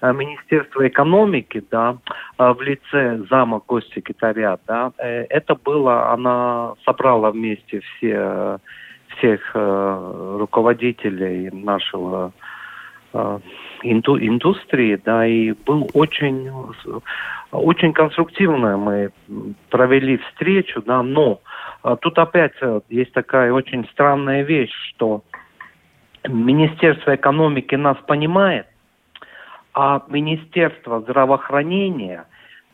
э, 0.00 0.12
Министерство 0.12 0.86
экономики, 0.86 1.62
да, 1.70 1.96
э, 2.38 2.52
в 2.52 2.60
лице 2.62 3.22
зама 3.30 3.60
госсекретаря, 3.66 4.58
да, 4.66 4.92
это 4.98 5.54
было, 5.54 6.12
она 6.12 6.74
собрала 6.84 7.30
вместе 7.30 7.80
все, 7.80 8.58
всех 9.16 9.54
руководителей 9.54 11.50
нашего 11.52 12.32
инду, 13.82 14.18
индустрии, 14.18 15.00
да, 15.04 15.26
и 15.26 15.52
был 15.52 15.88
очень, 15.94 16.50
очень 17.52 17.92
конструктивно 17.92 18.76
мы 18.76 19.10
провели 19.70 20.18
встречу, 20.18 20.82
да, 20.82 21.02
но 21.02 21.40
тут 22.00 22.18
опять 22.18 22.54
э, 22.60 22.80
есть 22.88 23.12
такая 23.12 23.52
очень 23.52 23.86
странная 23.92 24.42
вещь, 24.42 24.72
что 24.90 25.22
Министерство 26.26 27.14
экономики 27.14 27.74
нас 27.74 27.98
понимает, 28.06 28.66
а 29.74 30.02
Министерство 30.08 31.00
здравоохранения, 31.00 32.24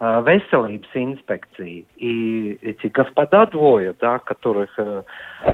э, 0.00 0.23
Веселības 0.26 0.88
инспекции 0.95 1.87
и 1.97 2.59
эти 2.62 2.88
господа 2.88 3.47
двое, 3.47 3.95
да, 3.99 4.19
которых 4.19 4.78
э, 4.78 5.02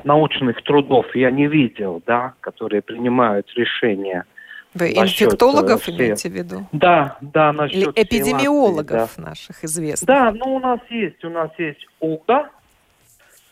научных 0.05 0.63
трудов 0.63 1.07
я 1.15 1.31
не 1.31 1.47
видел, 1.47 2.03
да, 2.07 2.35
которые 2.41 2.83
принимают 2.83 3.47
решения– 3.57 4.25
вы 4.77 4.91
инфектологов 4.91 5.83
всех... 5.83 5.95
имеете 5.95 6.29
в 6.29 6.33
виду? 6.33 6.67
Да, 6.73 7.17
да, 7.23 7.53
насчет 7.53 7.77
Или 7.77 8.03
эпидемиологов 8.03 9.15
да. 9.17 9.23
наших 9.31 9.65
известных? 9.65 10.07
Да, 10.07 10.33
ну 10.33 10.57
у 10.57 10.61
нас 10.61 10.81
есть, 10.91 11.25
у 11.25 11.31
нас 11.31 11.51
есть 11.57 11.87
Уга, 12.01 12.51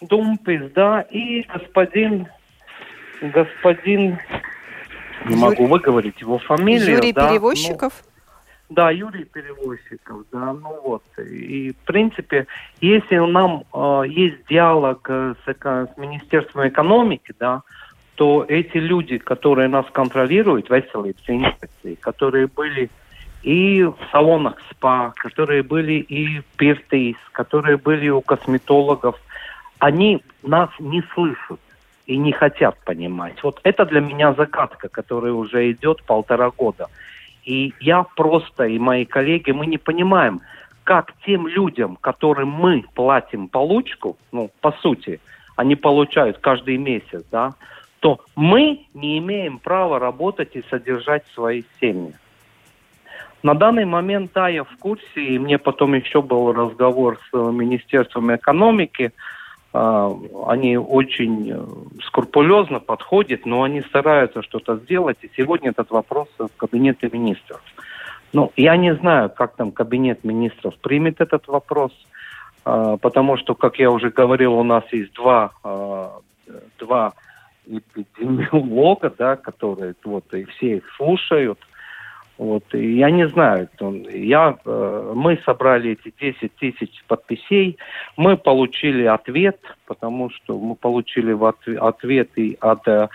Думпис, 0.03 0.71
да, 0.75 1.01
и 1.01 1.43
господин, 1.45 2.29
господин, 3.23 4.19
не 5.25 5.35
Юрий... 5.35 5.37
могу 5.37 5.66
выговорить 5.66 6.21
его 6.21 6.38
фамилию. 6.38 6.97
Юрий 6.97 7.12
да, 7.12 7.28
Перевозчиков? 7.28 7.92
Ну, 8.02 8.75
да, 8.75 8.90
Юрий 8.90 9.25
Перевозчиков, 9.25 10.25
да, 10.33 10.52
ну 10.52 10.80
вот. 10.83 11.04
И, 11.18 11.73
в 11.73 11.87
принципе, 11.87 12.47
если 12.80 13.16
нам 13.16 13.64
э, 13.73 14.02
есть 14.09 14.47
диалог 14.49 15.09
с, 15.09 15.37
с 15.47 15.97
Министерством 15.97 16.68
экономики, 16.68 17.35
да, 17.38 17.62
то 18.14 18.44
эти 18.49 18.78
люди, 18.78 19.18
которые 19.18 19.68
нас 19.68 19.87
контролируют, 19.92 20.71
веселые 20.71 21.14
инспекции, 21.26 21.94
которые 21.94 22.47
были 22.47 22.90
и 23.42 23.83
в 23.83 23.97
салонах 24.11 24.56
СПА, 24.71 25.12
которые 25.16 25.62
были 25.62 25.94
и 25.94 26.40
в 26.40 26.44
Пиртейс, 26.56 27.16
которые 27.33 27.76
были 27.76 28.09
у 28.09 28.23
косметологов, 28.23 29.21
они 29.78 30.23
нас 30.42 30.71
не 30.78 31.02
слышат 31.12 31.61
и 32.07 32.17
не 32.17 32.33
хотят 32.33 32.77
понимать. 32.85 33.43
Вот 33.43 33.61
это 33.63 33.85
для 33.85 34.01
меня 34.01 34.35
загадка, 34.35 34.89
которая 34.89 35.33
уже 35.33 35.71
идет 35.71 36.03
полтора 36.03 36.51
года. 36.51 36.89
И 37.45 37.73
я 37.81 38.05
просто 38.17 38.65
и 38.65 38.79
мои 38.79 39.05
коллеги, 39.05 39.51
мы 39.51 39.67
не 39.67 39.79
понимаем, 39.79 40.41
как 40.85 41.13
тем 41.25 41.47
людям, 41.47 41.97
которым 41.97 42.51
мы 42.51 42.85
платим 42.95 43.49
получку, 43.49 44.17
ну, 44.33 44.51
по 44.61 44.73
сути, 44.73 45.21
они 45.57 45.77
получают 45.77 46.39
каждый 46.39 46.77
месяц, 46.77 47.25
да, 47.31 47.55
то 48.01 48.21
мы 48.37 48.87
не 48.93 49.19
имеем 49.19 49.59
права 49.59 49.99
работать 49.99 50.57
и 50.57 50.65
содержать 50.69 51.25
свои 51.35 51.63
семьи. 51.81 52.15
На 53.43 53.55
данный 53.55 53.85
момент, 53.85 54.33
да, 54.35 54.49
я 54.49 54.65
в 54.65 54.77
курсе, 54.79 55.23
и 55.23 55.39
мне 55.39 55.59
потом 55.59 55.95
еще 55.95 56.23
был 56.23 56.53
разговор 56.53 57.19
с 57.31 57.35
Министерством 57.35 58.35
экономики. 58.35 59.13
А, 59.76 60.16
они 60.47 60.76
очень 60.78 61.50
э, 61.50 61.59
скрупулезно 62.07 62.78
подходят, 62.78 63.45
но 63.45 63.64
они 63.64 63.81
стараются 63.81 64.40
что-то 64.43 64.76
сделать. 64.76 65.19
И 65.23 65.31
сегодня 65.37 65.71
этот 65.71 65.90
вопрос 65.90 66.28
в 66.38 66.49
кабинете 66.57 67.11
министров. 67.12 67.61
Ну, 68.33 68.52
я 68.57 68.76
не 68.76 68.95
знаю, 68.95 69.31
как 69.31 69.57
там 69.57 69.73
кабинет 69.73 70.23
министров 70.23 70.76
примет 70.76 71.21
этот 71.21 71.49
вопрос, 71.49 71.90
а, 72.64 72.99
потому 72.99 73.37
что, 73.37 73.57
как 73.57 73.81
я 73.81 73.90
уже 73.90 74.11
говорил, 74.11 74.54
у 74.54 74.62
нас 74.62 74.85
есть 74.93 75.12
два, 75.14 75.50
а, 75.64 76.21
два 76.78 77.14
эпидемиолога, 77.66 79.12
да, 79.18 79.35
которые 79.35 79.96
вот 80.05 80.33
и 80.35 80.44
все 80.44 80.77
их 80.77 80.85
слушают. 80.96 81.59
Вот, 82.37 82.64
и 82.75 82.97
я 82.97 83.11
не 83.11 83.29
знаю, 83.29 83.68
я, 84.11 84.57
э, 84.64 85.12
мы 85.14 85.38
собрали 85.44 85.92
эти 85.92 86.12
10 86.18 86.53
тысяч 86.57 87.05
подписей, 87.07 87.79
мы 88.16 88.37
получили 88.37 89.05
ответ, 89.05 89.61
потому 89.87 90.31
что 90.31 90.59
мы 90.59 90.75
получили 90.75 91.33
ответы 91.79 92.57
от, 92.61 92.88
э, 92.88 93.09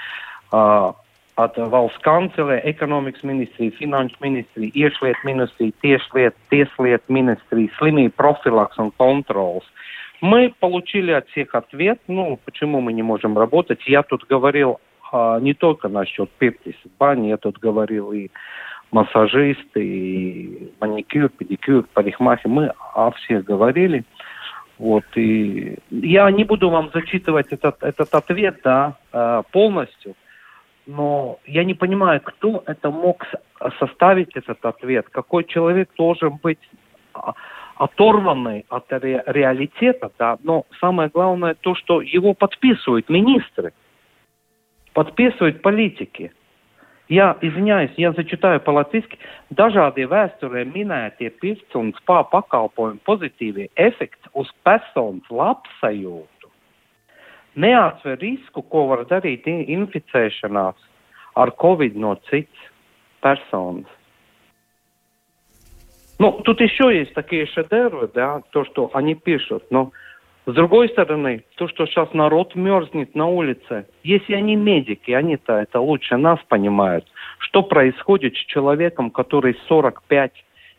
от 0.51 1.57
valsts 1.57 1.99
kancele, 2.03 2.61
ekonomikas 2.63 3.23
ministrija, 3.23 3.71
finanšu 3.77 4.15
ministrija, 4.19 4.71
iekšlietu 4.75 5.27
ministrija, 5.27 5.71
tiešlietu, 5.81 6.37
tieslietu 6.51 7.13
ministrija, 7.13 7.71
slimību 7.79 8.15
profilaks 8.17 8.79
un 8.79 8.91
kontrols. 8.97 9.63
Мы 10.21 10.53
получили 10.59 11.11
от 11.11 11.27
всех 11.29 11.55
ответ, 11.55 11.99
ну, 12.07 12.39
почему 12.45 12.81
мы 12.81 12.91
не 12.91 13.03
можем 13.03 13.37
работать. 13.37 13.79
Я 13.87 14.03
тут 14.03 14.25
говорил 14.27 14.79
а, 15.11 15.39
не 15.39 15.53
только 15.53 15.87
насчет 15.87 16.29
пептис 16.29 16.75
бани, 16.99 17.27
я 17.27 17.37
тут 17.37 17.57
говорил 17.57 18.11
и 18.11 18.29
массажисты, 18.91 19.85
и 19.85 20.73
маникюр, 20.79 21.29
педикюр, 21.29 21.85
парикмахер. 21.93 22.49
Мы 22.49 22.73
о 22.93 23.11
всех 23.11 23.45
говорили. 23.45 24.03
Вот, 24.77 25.03
и 25.15 25.77
я 25.91 26.31
не 26.31 26.45
буду 26.45 26.69
вам 26.69 26.89
зачитывать 26.93 27.47
этот, 27.51 27.83
этот 27.83 28.13
ответ, 28.13 28.61
да, 28.63 28.95
а, 29.11 29.43
полностью, 29.51 30.15
но 30.87 31.39
я 31.45 31.65
не 31.65 31.73
понимаю, 31.73 32.21
кто 32.21 32.63
это 32.65 32.89
мог 32.89 33.25
составить 33.77 34.37
этот 34.37 34.63
ответ, 34.65 35.07
какой 35.09 35.43
человек 35.43 35.89
должен 35.97 36.39
быть 36.41 36.59
а, 37.13 37.33
оторванный 37.75 38.65
от 38.69 38.85
ре 38.91 39.21
реалитета, 39.25 40.11
да, 40.17 40.37
но 40.43 40.65
самое 40.79 41.09
главное 41.09 41.55
то, 41.55 41.75
что 41.75 42.01
его 42.01 42.33
подписывают 42.33 43.09
министры, 43.09 43.73
подписывают 44.93 45.61
политики. 45.61 46.31
Я 47.08 47.36
извиняюсь, 47.42 47.92
я 47.96 48.12
зачитаю 48.12 48.60
по-латviski. 48.64 49.18
Dažādie 49.52 50.08
vēsturē 50.08 50.64
minētie 50.64 51.28
pirts 51.40 51.76
un 51.76 51.92
spā 52.00 52.22
pakalpojumi 52.32 53.02
pozitīvie 53.04 53.68
efekti 53.76 54.32
uz 54.32 54.48
personas 54.64 55.28
labsajūtu 55.28 56.34
neatsver 57.56 58.18
risku, 58.18 58.62
ko 58.62 58.88
var 58.90 59.04
darīt 59.10 59.46
inficēšanās 59.48 60.78
ar 61.38 61.52
covid 61.60 61.96
no 61.96 62.14
cits 62.30 62.70
personas. 63.22 63.90
Ну, 66.18 66.30
тут 66.44 66.60
еще 66.60 66.96
есть 66.96 67.12
такие 67.14 67.46
шедевры, 67.46 68.08
да, 68.14 68.42
то, 68.52 68.64
что 68.64 68.90
они 68.94 69.16
пишут, 69.16 69.64
но 69.70 69.90
с 70.49 70.53
другой 70.53 70.89
стороны, 70.89 71.43
то, 71.57 71.67
что 71.67 71.85
сейчас 71.85 72.13
народ 72.13 72.55
мерзнет 72.55 73.13
на 73.13 73.27
улице, 73.27 73.85
если 74.03 74.33
они 74.33 74.55
медики, 74.55 75.11
они-то 75.11 75.53
это 75.53 75.79
лучше 75.79 76.17
нас 76.17 76.39
понимают, 76.47 77.05
что 77.37 77.61
происходит 77.61 78.35
с 78.35 78.45
человеком, 78.45 79.11
который 79.11 79.55
45 79.67 80.31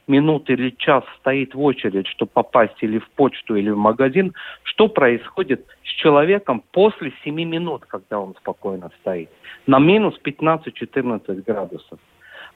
минут 0.08 0.50
или 0.50 0.70
час 0.70 1.04
стоит 1.20 1.54
в 1.54 1.62
очередь, 1.62 2.08
чтобы 2.08 2.32
попасть 2.32 2.76
или 2.80 2.98
в 2.98 3.08
почту, 3.10 3.54
или 3.54 3.70
в 3.70 3.76
магазин, 3.76 4.34
что 4.64 4.88
происходит 4.88 5.64
с 5.84 5.88
человеком 5.88 6.64
после 6.72 7.12
7 7.22 7.34
минут, 7.34 7.84
когда 7.86 8.18
он 8.18 8.34
спокойно 8.40 8.90
стоит, 9.00 9.28
на 9.66 9.78
минус 9.78 10.18
15-14 10.24 11.44
градусов. 11.46 11.98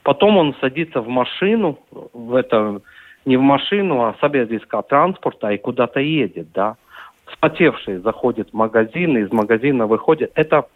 Потом 0.03 0.37
он 0.37 0.55
садится 0.61 1.01
в 1.01 1.09
машину, 1.09 1.79
в 2.13 2.35
это, 2.35 2.81
не 3.25 3.37
в 3.37 3.43
машину, 3.43 4.03
а 4.03 4.17
собезвискā 4.21 4.83
транспорта 4.83 5.51
и 5.51 5.59
куда-то 5.59 6.01
едет, 6.01 6.51
да. 6.53 6.77
Спотевший 7.33 7.99
заходит 7.99 8.51
в 8.51 8.55
магазин, 8.55 9.17
из 9.17 9.33
магазина 9.33 9.87
выходит. 9.87 10.33
Это, 10.35 10.67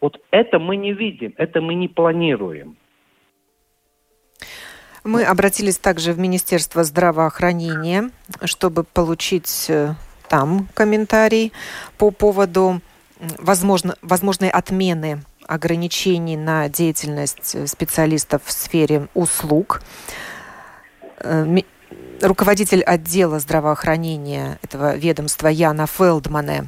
вот 0.00 0.20
это 0.30 0.58
мы 0.58 0.76
не 0.76 0.92
видим, 0.92 1.34
это 1.36 1.60
мы 1.60 1.74
не 1.74 1.88
планируем. 1.88 2.76
Мы 5.02 5.24
обратились 5.24 5.78
также 5.78 6.12
в 6.12 6.18
Министерство 6.18 6.84
здравоохранения, 6.84 8.10
чтобы 8.44 8.84
получить 8.84 9.66
э, 9.70 9.94
там 10.28 10.68
комментарий 10.74 11.52
по 11.96 12.10
поводу 12.10 12.80
возможно, 13.38 13.96
возможной 14.02 14.50
отмены 14.50 15.22
ограничений 15.46 16.36
на 16.36 16.68
деятельность 16.68 17.54
э, 17.54 17.66
специалистов 17.66 18.42
в 18.44 18.52
сфере 18.52 19.08
услуг. 19.14 19.82
Э, 22.20 22.26
руководитель 22.26 22.82
отдела 22.82 23.38
здравоохранения 23.38 24.58
этого 24.62 24.96
ведомства 24.96 25.48
Яна 25.48 25.86
Фелдмане 25.86 26.66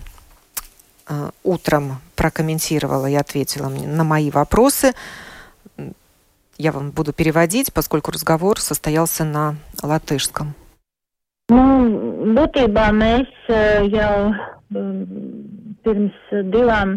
э, 1.08 1.30
утром 1.42 1.98
прокомментировала 2.16 3.06
и 3.06 3.14
ответила 3.14 3.68
на 3.68 4.04
мои 4.04 4.30
вопросы. 4.30 4.92
Я 6.58 6.72
вам 6.72 6.90
буду 6.90 7.12
переводить, 7.12 7.72
поскольку 7.72 8.10
разговор 8.10 8.60
состоялся 8.60 9.24
на 9.24 9.56
латышском. 9.82 10.54
Nu, 11.50 12.32
būtībā 12.36 12.84
mēs 12.94 13.28
jau 13.92 14.32
pirms 15.82 16.30
divām 16.54 16.94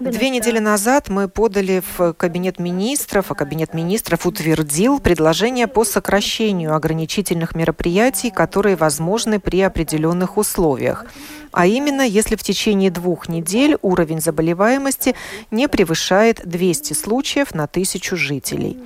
Две 0.00 0.28
недели 0.28 0.58
назад 0.58 1.08
мы 1.08 1.26
подали 1.26 1.82
в 1.96 2.12
Кабинет 2.12 2.58
министров, 2.58 3.30
а 3.30 3.34
Кабинет 3.34 3.72
министров 3.72 4.26
утвердил 4.26 5.00
предложение 5.00 5.68
по 5.68 5.84
сокращению 5.84 6.74
ограничительных 6.74 7.54
мероприятий, 7.54 8.30
которые 8.30 8.76
возможны 8.76 9.40
при 9.40 9.62
определенных 9.62 10.36
условиях 10.36 11.06
а 11.54 11.66
именно 11.66 12.02
если 12.02 12.34
в 12.36 12.42
течение 12.42 12.90
двух 12.90 13.28
недель 13.28 13.76
уровень 13.80 14.20
заболеваемости 14.20 15.14
не 15.50 15.68
превышает 15.68 16.40
200 16.44 16.92
случаев 16.94 17.54
на 17.54 17.66
тысячу 17.66 18.16
жителей. 18.16 18.76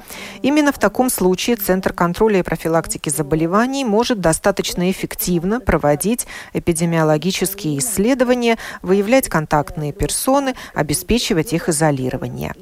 Именно 0.43 0.73
в 0.73 0.79
таком 0.79 1.09
случае 1.09 1.57
Центр 1.57 1.93
контроля 1.93 2.41
и 2.41 2.43
профилактики 2.43 3.09
заболеваний 3.09 3.85
может 3.85 4.21
достаточно 4.21 4.91
эффективно 4.91 5.61
проводить 5.61 6.27
эпидемиологические 6.53 7.79
исследования, 7.79 8.59
выявлять 8.83 9.29
контактные 9.29 9.93
персоны, 9.93 10.55
обеспечивать 10.75 11.53
их 11.55 11.69
изолирование. 11.69 12.55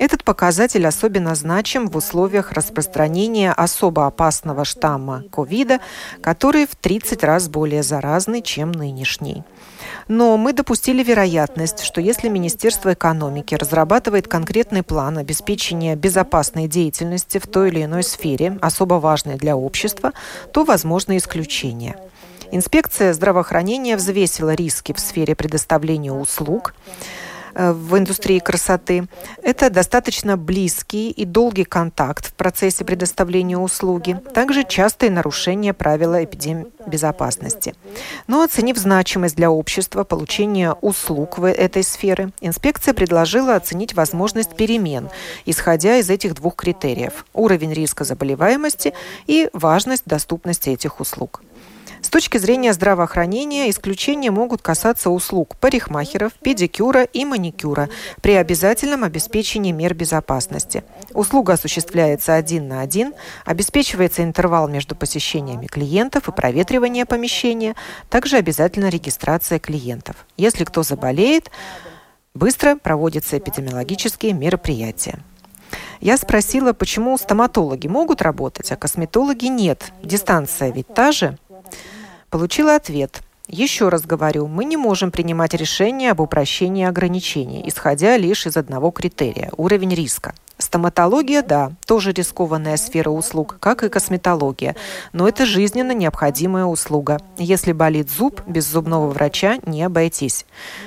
Этот 0.00 0.24
показатель 0.24 0.86
особенно 0.86 1.34
значим 1.34 1.86
в 1.86 1.94
условиях 1.94 2.52
распространения 2.52 3.52
особо 3.52 4.06
опасного 4.06 4.64
штамма 4.64 5.24
ковида, 5.30 5.80
который 6.22 6.66
в 6.66 6.74
30 6.74 7.22
раз 7.22 7.50
более 7.50 7.82
заразный, 7.82 8.40
чем 8.40 8.72
нынешний. 8.72 9.44
Но 10.08 10.38
мы 10.38 10.54
допустили 10.54 11.02
вероятность, 11.02 11.82
что 11.82 12.00
если 12.00 12.30
Министерство 12.30 12.94
экономики 12.94 13.54
разрабатывает 13.54 14.26
конкретный 14.26 14.82
план 14.82 15.18
обеспечения 15.18 15.96
безопасной 15.96 16.66
деятельности 16.66 17.36
в 17.36 17.46
той 17.46 17.68
или 17.68 17.84
иной 17.84 18.02
сфере, 18.02 18.56
особо 18.62 18.94
важной 18.94 19.36
для 19.36 19.54
общества, 19.54 20.12
то 20.50 20.64
возможно 20.64 21.18
исключение. 21.18 21.96
Инспекция 22.50 23.12
здравоохранения 23.12 23.98
взвесила 23.98 24.54
риски 24.54 24.94
в 24.94 24.98
сфере 24.98 25.34
предоставления 25.36 26.12
услуг. 26.12 26.72
Э, 27.54 27.72
в 27.72 27.96
индустрии 27.96 28.38
красоты. 28.38 29.08
Это 29.42 29.70
достаточно 29.70 30.36
близкий 30.36 31.10
и 31.10 31.24
долгий 31.24 31.64
контакт 31.64 32.26
в 32.26 32.34
процессе 32.34 32.84
предоставления 32.84 33.58
услуги, 33.58 34.18
также 34.34 34.64
частые 34.64 35.10
нарушения 35.10 35.72
правила 35.72 36.22
эпидембезопасности. 36.22 37.74
Но 38.26 38.42
оценив 38.42 38.76
значимость 38.76 39.36
для 39.36 39.50
общества 39.50 40.04
получения 40.04 40.72
услуг 40.80 41.38
в 41.38 41.48
этой 41.48 41.82
сфере, 41.82 42.30
инспекция 42.40 42.94
предложила 42.94 43.56
оценить 43.56 43.94
возможность 43.94 44.56
перемен, 44.56 45.08
исходя 45.46 45.96
из 45.96 46.10
этих 46.10 46.34
двух 46.34 46.56
критериев– 46.56 47.24
уровень 47.34 47.72
риска 47.72 48.04
заболеваемости 48.04 48.92
и 49.26 49.48
важность 49.52 50.04
доступности 50.06 50.70
этих 50.70 51.00
услуг. 51.00 51.42
С 52.02 52.08
точки 52.08 52.38
зрения 52.38 52.72
здравоохранения 52.72 53.68
исключения 53.68 54.30
могут 54.30 54.62
касаться 54.62 55.10
услуг 55.10 55.56
парикмахеров, 55.56 56.32
педикюра 56.42 57.04
и 57.04 57.24
маникюра 57.24 57.90
при 58.22 58.34
обязательном 58.34 59.04
обеспечении 59.04 59.70
мер 59.70 59.94
безопасности. 59.94 60.82
Услуга 61.12 61.54
осуществляется 61.54 62.34
один 62.34 62.68
на 62.68 62.80
один, 62.80 63.12
обеспечивается 63.44 64.22
интервал 64.24 64.66
между 64.66 64.96
посещениями 64.96 65.66
клиентов 65.66 66.28
и 66.28 66.32
проветривание 66.32 67.04
помещения, 67.04 67.74
также 68.08 68.36
обязательно 68.36 68.88
регистрация 68.88 69.58
клиентов. 69.58 70.16
Если 70.38 70.64
кто 70.64 70.82
заболеет, 70.82 71.50
быстро 72.34 72.76
проводятся 72.76 73.36
эпидемиологические 73.38 74.32
мероприятия. 74.32 75.18
Я 76.00 76.16
спросила, 76.16 76.72
почему 76.72 77.16
стоматологи 77.18 77.86
могут 77.86 78.22
работать, 78.22 78.72
а 78.72 78.76
косметологи 78.76 79.46
нет. 79.46 79.92
Дистанция 80.02 80.72
ведь 80.72 80.88
та 80.94 81.12
же. 81.12 81.36
Получила 82.30 82.76
ответ. 82.76 83.22
Еще 83.48 83.88
раз 83.88 84.02
говорю, 84.02 84.46
мы 84.46 84.64
не 84.64 84.76
можем 84.76 85.10
принимать 85.10 85.54
решение 85.54 86.12
об 86.12 86.20
упрощении 86.20 86.86
ограничений, 86.86 87.64
исходя 87.66 88.16
лишь 88.16 88.46
из 88.46 88.56
одного 88.56 88.92
критерия– 88.92 89.50
уровень 89.56 89.92
риска. 89.92 90.32
Стоматология, 90.56 91.42
да, 91.42 91.72
тоже 91.86 92.12
рискованная 92.12 92.76
сфера 92.76 93.10
услуг, 93.10 93.56
как 93.58 93.82
и 93.82 93.88
косметология, 93.88 94.76
но 95.12 95.26
это 95.26 95.44
жизненно 95.44 95.90
необходимая 95.90 96.66
услуга. 96.66 97.18
Если 97.36 97.72
болит 97.72 98.08
зуб, 98.08 98.42
без 98.46 98.70
зубного 98.70 99.08
врача 99.08 99.58
не 99.66 99.82
обойтись. 99.82 100.46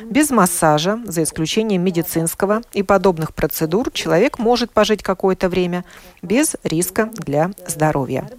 Без 0.10 0.30
массажа, 0.30 1.02
за 1.06 1.24
исключением 1.24 1.84
медицинского 1.84 2.62
и 2.72 2.84
подобных 2.84 3.34
процедур, 3.34 3.92
человек 3.92 4.40
может 4.40 4.72
пожить 4.72 5.04
какое-то 5.04 5.50
время 5.50 5.84
без 6.22 6.56
риска 6.64 7.10
для 7.14 7.52
здоровья. 7.68 8.30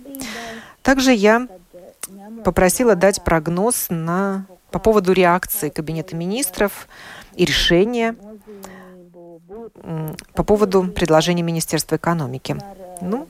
Также 0.82 1.12
я 1.12 1.48
попросила 2.44 2.94
дать 2.94 3.22
прогноз 3.24 3.86
на, 3.88 4.46
по 4.70 4.78
поводу 4.78 5.12
реакции 5.12 5.68
Кабинета 5.68 6.16
министров 6.16 6.88
и 7.34 7.44
решения 7.44 8.16
по 10.34 10.44
поводу 10.44 10.84
предложения 10.84 11.42
Министерства 11.42 11.96
экономики. 11.96 12.56
Ну, 13.00 13.28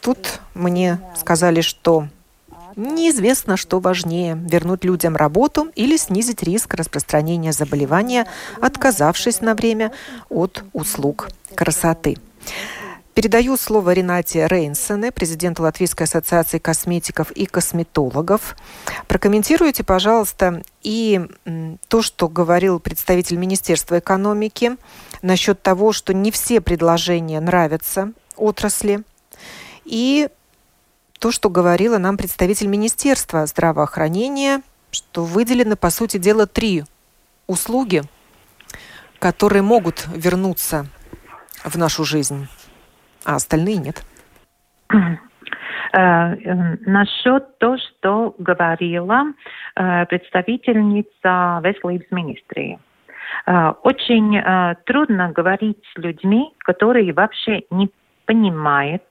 тут 0.00 0.40
мне 0.54 1.00
сказали, 1.16 1.60
что 1.60 2.08
неизвестно, 2.76 3.56
что 3.56 3.80
важнее– 3.80 4.38
вернуть 4.50 4.84
людям 4.84 5.16
работу 5.16 5.70
или 5.74 5.96
снизить 5.96 6.42
риск 6.42 6.74
распространения 6.74 7.52
заболевания, 7.52 8.26
отказавшись 8.60 9.40
на 9.40 9.54
время 9.54 9.92
от 10.28 10.64
услуг 10.72 11.28
красоты. 11.54 12.16
Передаю 13.14 13.56
слово 13.56 13.92
Ренате 13.92 14.48
Рейнсене, 14.48 15.12
президенту 15.12 15.62
Латвийской 15.62 16.02
ассоциации 16.02 16.58
косметиков 16.58 17.30
и 17.30 17.46
косметологов. 17.46 18.56
Прокомментируйте, 19.06 19.84
пожалуйста, 19.84 20.62
и 20.82 21.24
то, 21.86 22.02
что 22.02 22.28
говорил 22.28 22.80
представитель 22.80 23.36
Министерства 23.36 24.00
экономики 24.00 24.76
насчет 25.22 25.62
того, 25.62 25.92
что 25.92 26.12
не 26.12 26.32
все 26.32 26.60
предложения 26.60 27.38
нравятся 27.38 28.12
отрасли, 28.34 29.04
и 29.84 30.28
то, 31.20 31.30
что 31.30 31.50
говорила 31.50 31.98
нам 31.98 32.16
представитель 32.16 32.66
Министерства 32.66 33.46
здравоохранения, 33.46 34.60
что 34.90 35.24
выделены, 35.24 35.76
по 35.76 35.90
сути 35.90 36.16
дела, 36.16 36.48
три 36.48 36.82
услуги, 37.46 38.02
которые 39.20 39.62
могут 39.62 40.04
вернуться 40.12 40.88
в 41.62 41.78
нашу 41.78 42.04
жизнь 42.04 42.48
а 43.24 43.36
остальные 43.36 43.76
нет. 43.76 44.04
Э, 45.96 46.34
насчет 46.86 47.58
того, 47.58 47.76
что 47.78 48.34
говорила 48.38 49.26
э, 49.76 50.06
представительница 50.06 51.60
Веслибс 51.62 52.10
министрии. 52.10 52.80
Э, 53.46 53.74
очень 53.82 54.42
трудно 54.86 55.30
говорить 55.30 55.82
с 55.94 55.98
людьми, 55.98 56.52
которые 56.58 57.12
вообще 57.12 57.62
не 57.70 57.90
понимают 58.26 59.04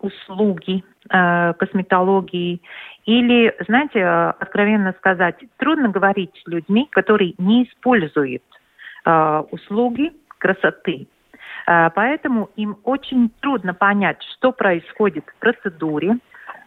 услуги 0.00 0.82
косметологии. 1.08 2.60
Или, 3.04 3.54
знаете, 3.66 4.04
откровенно 4.04 4.92
сказать, 4.98 5.36
трудно 5.58 5.88
говорить 5.88 6.32
с 6.42 6.48
людьми, 6.48 6.88
которые 6.90 7.34
не 7.38 7.64
используют 7.64 8.42
услуги 9.50 10.12
красоты. 10.38 11.06
Э, 11.66 11.90
поэтому 11.94 12.50
им 12.56 12.76
очень 12.84 13.30
трудно 13.40 13.74
понять, 13.74 14.22
что 14.34 14.52
происходит 14.52 15.24
в 15.26 15.38
процедуре, 15.40 16.16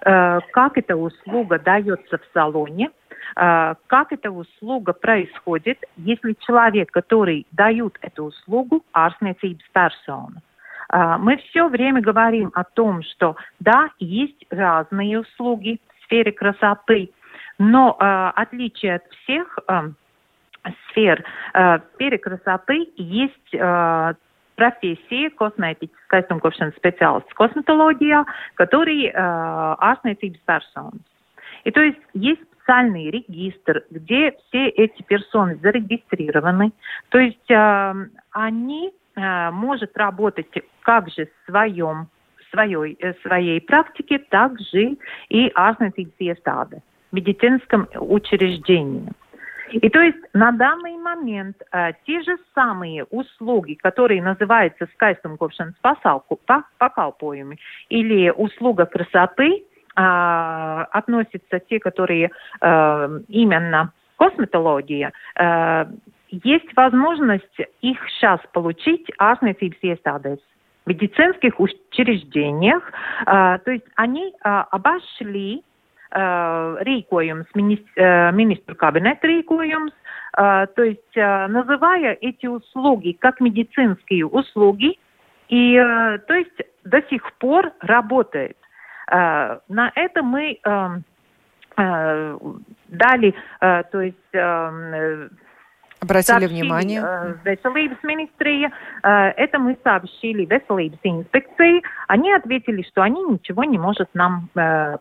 э, 0.05 0.39
как 0.51 0.77
эта 0.77 0.95
услуга 0.95 1.59
дается 1.59 2.17
в 2.17 2.21
салоне, 2.33 2.91
э, 3.35 3.75
как 3.87 4.11
эта 4.11 4.31
услуга 4.31 4.93
происходит, 4.93 5.83
если 5.97 6.35
человек, 6.39 6.91
который 6.91 7.45
дает 7.51 7.97
эту 8.01 8.25
услугу, 8.25 8.83
ārstniecības 8.93 9.63
персона. 9.73 10.41
Мы 11.17 11.37
все 11.37 11.69
время 11.69 12.01
говорим 12.01 12.51
о 12.53 12.63
том, 12.63 13.01
что 13.01 13.35
да, 13.59 13.89
есть 13.97 14.45
разные 14.51 15.21
услуги 15.21 15.79
в 15.97 16.03
сфере 16.03 16.31
красоты, 16.31 17.09
но 17.57 17.97
отличие 18.35 18.95
от 18.95 19.03
всех 19.23 19.57
сфер 20.89 21.23
в 21.53 21.81
сфере 21.95 22.19
красоты 22.19 22.89
есть 22.97 23.55
профессии 24.55 25.29
косметический 25.29 25.97
костюмкопšanas 26.07 26.75
специалист 26.77 27.31
косметология, 27.33 28.25
который 28.55 29.07
э, 29.07 29.13
ārstniecības 29.13 30.39
personas. 30.45 31.01
И 31.63 31.71
то 31.71 31.81
есть 31.81 31.99
есть 32.13 32.41
специальный 32.63 33.09
регистр, 33.09 33.83
где 33.89 34.31
все 34.47 34.67
эти 34.69 35.01
персоны 35.03 35.55
зарегистрированы. 35.61 36.71
То 37.09 37.19
есть 37.19 37.49
э, 37.49 37.93
они 38.31 38.91
э, 39.15 39.51
может 39.51 39.95
работать 39.97 40.47
как 40.81 41.09
же 41.09 41.25
в 41.25 41.51
своем 41.51 42.07
своей, 42.51 42.97
э, 42.99 43.13
своей 43.21 43.61
практике, 43.61 44.19
так 44.29 44.59
же 44.59 44.97
и 45.29 45.51
ārstniecības 45.55 46.19
iestāde, 46.19 46.81
медицинском 47.11 47.87
учреждении. 47.95 49.09
И 49.81 49.89
то 49.89 50.01
есть 50.01 50.17
на 50.33 50.51
данный 50.51 50.97
момент 50.97 51.57
э, 51.71 51.93
те 52.05 52.21
же 52.21 52.37
самые 52.53 53.05
услуги, 53.05 53.73
которые 53.73 54.21
называются 54.21 54.87
скайстумкопšanas 54.95 55.73
pakalpojumi 56.79 57.57
или 57.89 58.29
услуга 58.29 58.85
красоты, 58.85 59.63
э, 59.95 60.85
относятся 60.91 61.59
те, 61.59 61.79
которые 61.79 62.29
э, 62.61 63.19
именно 63.29 63.91
kosmetoloģija. 64.17 65.11
Uh, 65.35 65.87
есть 66.29 66.75
возможность 66.75 67.59
их 67.81 67.97
сейчас 68.09 68.39
получить 68.53 69.09
ārstniecības 69.19 69.81
iestādēs, 69.83 70.39
медицинских 70.85 71.59
учреждениях. 71.59 72.83
Uh, 73.25 73.59
то 73.59 73.71
есть 73.71 73.85
они 73.95 74.33
uh, 74.45 74.65
обошли 74.71 75.63
рīkojums, 76.13 77.45
министр, 77.55 78.31
министру 78.33 78.75
кабинета 78.75 79.27
рīkojums, 79.27 79.91
то 80.35 80.83
есть 80.83 81.15
называя 81.15 82.13
эти 82.21 82.45
услуги 82.45 83.13
как 83.13 83.39
медицинские 83.39 84.25
услуги, 84.25 84.99
и 85.49 85.75
то 86.27 86.33
есть 86.33 86.61
до 86.83 87.01
сих 87.09 87.33
пор 87.33 87.71
работает. 87.79 88.57
На 89.09 89.91
это 89.95 90.23
мы 90.23 90.59
дали, 91.75 93.33
то 93.59 94.01
есть 94.01 94.31
Обратили 96.03 96.39
сообщили, 96.39 96.61
внимание. 96.61 97.01
Veselības 97.45 98.03
министрия, 98.03 98.71
это 99.01 99.59
мы 99.59 99.77
сообщили 99.83 100.45
Veselības 100.45 100.99
инспекции. 101.03 101.81
Они 102.07 102.31
ответили, 102.33 102.83
что 102.83 103.01
они 103.01 103.21
ничего 103.23 103.63
не 103.63 103.77
может 103.77 104.09
нам 104.13 104.49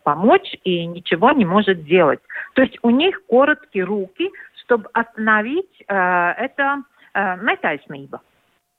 помочь 0.04 0.56
и 0.64 0.86
ничего 0.86 1.32
не 1.32 1.44
может 1.44 1.84
делать. 1.84 2.20
То 2.54 2.62
есть 2.62 2.78
у 2.82 2.90
них 2.90 3.20
короткие 3.26 3.84
руки, 3.84 4.30
чтобы 4.64 4.88
остановить 4.92 5.84
это 5.88 6.82
нетайснība. 7.14 8.20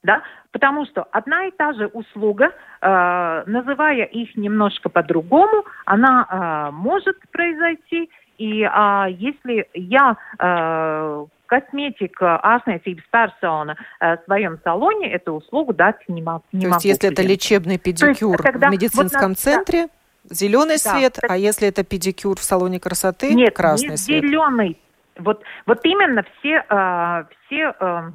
Да? 0.03 0.21
Потому 0.51 0.85
что 0.85 1.03
одна 1.11 1.45
и 1.45 1.51
та 1.51 1.71
же 1.73 1.87
услуга, 1.87 2.51
э, 2.81 3.43
называя 3.45 4.03
их 4.03 4.35
немножко 4.35 4.89
по-другому, 4.89 5.63
она 5.85 6.27
э, 6.29 6.71
может 6.75 7.17
произойти. 7.31 8.09
И 8.37 8.63
э, 8.63 9.05
если 9.11 9.65
я 9.73 10.17
э, 10.39 11.25
косметик, 11.53 12.21
ārstniecības 12.21 13.05
persona 13.13 13.75
э, 13.99 14.17
в 14.17 14.25
своем 14.25 14.59
салоне 14.63 15.11
эту 15.11 15.33
услугу 15.33 15.73
дать 15.73 15.97
не, 16.07 16.21
могу. 16.21 16.43
То 16.51 16.57
есть 16.57 16.85
если 16.85 17.11
это 17.11 17.21
лечебный 17.21 17.77
педикюр 17.77 18.31
есть, 18.31 18.43
тогда, 18.43 18.69
в 18.69 18.71
медицинском 18.71 19.29
вот, 19.29 19.39
центре, 19.39 19.87
да. 19.87 20.35
зеленый 20.35 20.77
да, 20.83 20.91
свет, 20.91 21.13
так... 21.21 21.29
а 21.29 21.37
если 21.37 21.67
это 21.67 21.83
педикюр 21.83 22.39
в 22.39 22.43
салоне 22.43 22.79
красоты, 22.79 23.33
нет, 23.33 23.55
красный 23.55 23.89
нет, 23.89 23.99
свет? 23.99 24.23
зеленый. 24.23 24.79
Вот, 25.17 25.43
вот 25.67 25.79
именно 25.83 26.23
все, 26.39 26.65
э, 26.67 27.23
все 27.45 27.73
э, 27.79 28.11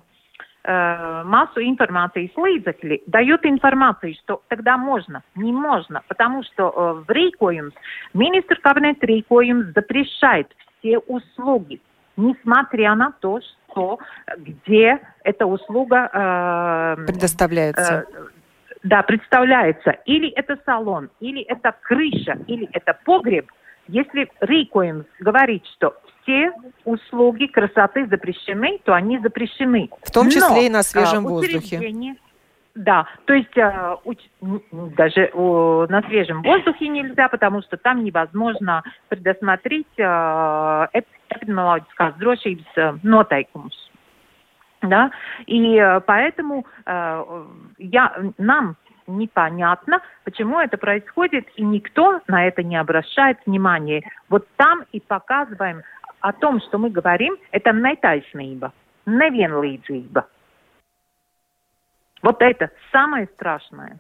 э, 0.64 1.22
массу 1.24 1.60
информации 1.60 2.30
līdzekļi 2.34 3.02
дают 3.06 3.46
информацию, 3.46 4.14
что 4.22 4.42
тогда 4.48 4.76
можно, 4.76 5.22
не 5.36 5.52
можно, 5.52 6.02
потому 6.08 6.42
что 6.42 6.68
э, 6.68 7.04
в 7.06 7.10
рīkojums, 7.10 7.72
министр 8.14 8.58
кабинет 8.60 9.02
рīkojums 9.04 9.72
запрещает 9.74 10.48
все 10.78 10.98
услуги, 10.98 11.80
несмотря 12.18 12.94
на 12.94 13.12
то, 13.12 13.40
что 13.40 13.98
где 14.36 15.00
эта 15.24 15.46
услуга 15.46 16.10
э, 16.12 17.06
предоставляется. 17.06 18.06
Э, 18.12 18.20
да, 18.82 19.02
представляется. 19.02 19.92
Или 20.04 20.28
это 20.30 20.58
салон, 20.66 21.10
или 21.20 21.42
это 21.42 21.74
крыша, 21.82 22.38
или 22.46 22.68
это 22.72 22.98
погреб. 23.04 23.50
Если 23.86 24.30
Рикоимс 24.40 25.06
говорит, 25.20 25.64
что 25.76 25.96
все 26.22 26.52
услуги 26.84 27.46
красоты 27.46 28.06
запрещены, 28.06 28.80
то 28.84 28.94
они 28.94 29.18
запрещены. 29.18 29.88
В 30.02 30.10
том 30.10 30.28
числе 30.28 30.48
Но, 30.48 30.60
и 30.60 30.68
на 30.68 30.82
свежем 30.82 31.26
а, 31.26 31.30
воздухе. 31.30 32.16
Да, 32.78 33.08
то 33.24 33.34
есть 33.34 33.56
э, 33.58 33.96
уч, 34.04 34.18
даже 34.70 35.30
э, 35.34 35.86
на 35.88 36.00
свежем 36.02 36.42
воздухе 36.42 36.86
нельзя, 36.86 37.28
потому 37.28 37.60
что 37.62 37.76
там 37.76 38.04
невозможно 38.04 38.84
предусмотреть 39.08 39.98
э, 39.98 40.86
эпидемиологическās 40.94 42.14
drošības 42.20 43.02
noteikumus. 43.02 43.74
Да? 44.82 45.10
И 45.46 45.74
э, 45.74 46.00
поэтому 46.06 46.66
э, 46.86 47.44
я, 47.78 48.16
нам 48.38 48.76
непонятно, 49.08 50.00
почему 50.22 50.60
это 50.60 50.78
происходит, 50.78 51.48
и 51.56 51.64
никто 51.64 52.20
на 52.28 52.46
это 52.46 52.62
не 52.62 52.76
обращает 52.76 53.38
внимания. 53.44 54.08
Вот 54.28 54.46
там 54.54 54.84
и 54.92 55.00
показываем 55.00 55.82
о 56.20 56.32
том, 56.32 56.60
что 56.60 56.78
мы 56.78 56.90
говорим, 56.90 57.38
это 57.50 57.70
netaisnība, 57.70 58.70
nevienlīdzība. 59.04 60.22
Вот 62.22 62.42
это 62.42 62.70
самое 62.92 63.26
страшное. 63.34 63.98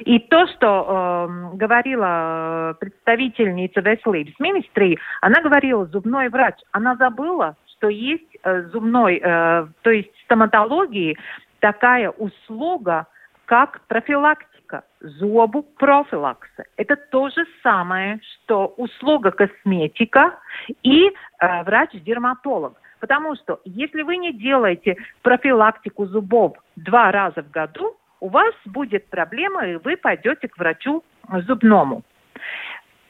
И 0.00 0.18
то, 0.18 0.46
что 0.48 1.28
э, 1.28 1.56
говорила 1.56 2.76
представительница 2.78 3.80
Веселības 3.80 4.34
министрии, 4.38 4.98
она 5.20 5.40
говорила 5.40 5.86
зубной 5.86 6.28
врач. 6.28 6.56
Она 6.72 6.96
забыла, 6.96 7.56
что 7.76 7.88
есть 7.88 8.36
э, 8.42 8.62
зубной, 8.72 9.20
э, 9.22 9.66
то 9.82 9.90
есть 9.90 10.10
стоматологии 10.24 11.16
такая 11.60 12.10
услуга, 12.10 13.06
как 13.46 13.80
профилактика, 13.86 14.84
зубу 15.00 15.62
профилакса. 15.62 16.64
Это 16.76 16.96
то 16.96 17.28
же 17.30 17.46
самое, 17.62 18.20
что 18.22 18.74
услуга 18.76 19.30
косметика 19.30 20.38
и 20.82 21.06
э, 21.08 21.62
врач-дерматолог. 21.62 22.74
Потому 23.06 23.36
что 23.36 23.60
если 23.64 24.02
вы 24.02 24.16
не 24.16 24.32
делаете 24.32 24.96
профилактику 25.22 26.06
зубов 26.06 26.56
два 26.74 27.12
раза 27.12 27.40
в 27.44 27.52
году, 27.52 27.96
у 28.18 28.28
вас 28.28 28.52
будет 28.64 29.06
проблема, 29.10 29.64
и 29.64 29.76
вы 29.76 29.96
пойдете 29.96 30.48
к 30.48 30.58
врачу 30.58 31.04
зубному. 31.46 32.02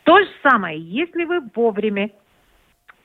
То 0.04 0.20
же 0.20 0.28
самое, 0.42 0.78
если 0.78 1.24
вы 1.24 1.40
вовремя 1.54 2.10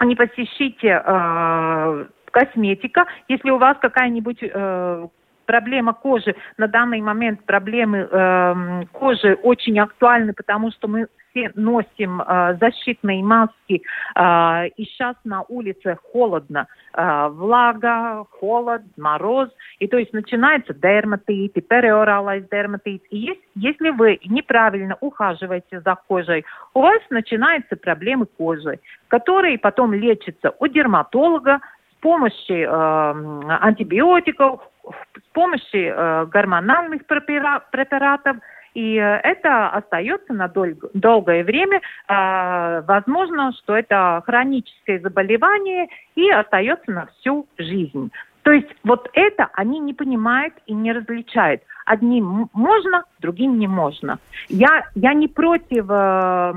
не 0.03 0.17
посещите 0.17 1.01
э, 1.01 2.05
косметика, 2.29 3.05
если 3.29 3.51
у 3.51 3.57
вас 3.57 3.77
какая-нибудь 3.81 4.39
э, 4.41 5.07
проблема 5.45 5.93
кожи, 5.93 6.35
на 6.57 6.67
данный 6.67 7.01
момент 7.01 7.43
проблемы 7.45 8.07
э, 8.09 8.83
кожи 8.91 9.37
очень 9.43 9.79
актуальны, 9.79 10.33
потому 10.33 10.71
что 10.71 10.87
мы 10.87 11.07
все 11.31 11.51
носим 11.55 12.21
э, 12.21 12.57
защитные 12.59 13.23
маски, 13.23 13.81
э, 14.15 14.67
и 14.77 14.85
сейчас 14.85 15.15
на 15.23 15.43
улице 15.43 15.97
холодно, 16.11 16.67
э, 16.93 17.27
влага, 17.29 18.25
холод, 18.31 18.81
мороз, 18.97 19.49
и 19.79 19.87
то 19.87 19.97
есть 19.97 20.13
начинается 20.13 20.73
дерматит, 20.73 21.57
и 21.57 21.61
периоралайз 21.61 22.45
дерматит. 22.49 23.03
И 23.09 23.17
есть, 23.17 23.41
если 23.55 23.89
вы 23.89 24.19
неправильно 24.25 24.97
ухаживаете 24.99 25.81
за 25.81 25.95
кожей, 26.07 26.45
у 26.73 26.81
вас 26.81 27.01
начинаются 27.09 27.75
проблемы 27.75 28.25
кожи, 28.25 28.79
которые 29.07 29.57
потом 29.57 29.93
лечатся 29.93 30.53
у 30.59 30.67
дерматолога 30.67 31.59
с 32.01 32.03
помощью 32.03 32.67
э, 32.67 33.57
антибиотиков, 33.61 34.61
с 34.83 35.33
помощью 35.33 35.93
э, 35.95 36.25
гормональных 36.25 37.05
препаратов, 37.05 38.37
и 38.73 38.95
э, 38.97 39.19
это 39.23 39.69
остается 39.69 40.33
на 40.33 40.47
дол- 40.47 40.79
долгое 40.95 41.43
время. 41.43 41.79
Э, 42.07 42.81
возможно, 42.87 43.53
что 43.59 43.77
это 43.77 44.23
хроническое 44.25 44.99
заболевание 44.99 45.89
и 46.15 46.29
остается 46.31 46.89
на 46.89 47.05
всю 47.05 47.45
жизнь. 47.59 48.11
То 48.41 48.51
есть 48.51 48.69
вот 48.83 49.07
это 49.13 49.49
они 49.53 49.77
не 49.77 49.93
понимают 49.93 50.55
и 50.65 50.73
не 50.73 50.91
различают. 50.93 51.61
Одним 51.85 52.49
можно, 52.53 53.03
другим 53.19 53.59
не 53.59 53.67
можно. 53.67 54.17
Я, 54.49 54.87
я 54.95 55.13
не 55.13 55.27
против 55.27 55.85
э, 55.87 56.53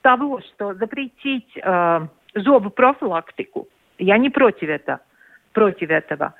того, 0.00 0.40
что 0.40 0.72
запретить 0.74 1.58
э, 1.62 2.06
зубопрофилактику. 2.34 3.68
Я 3.98 4.18
не 4.18 4.30
против, 4.30 4.68
это, 4.68 5.00
против 5.52 5.90
этого. 5.90 6.34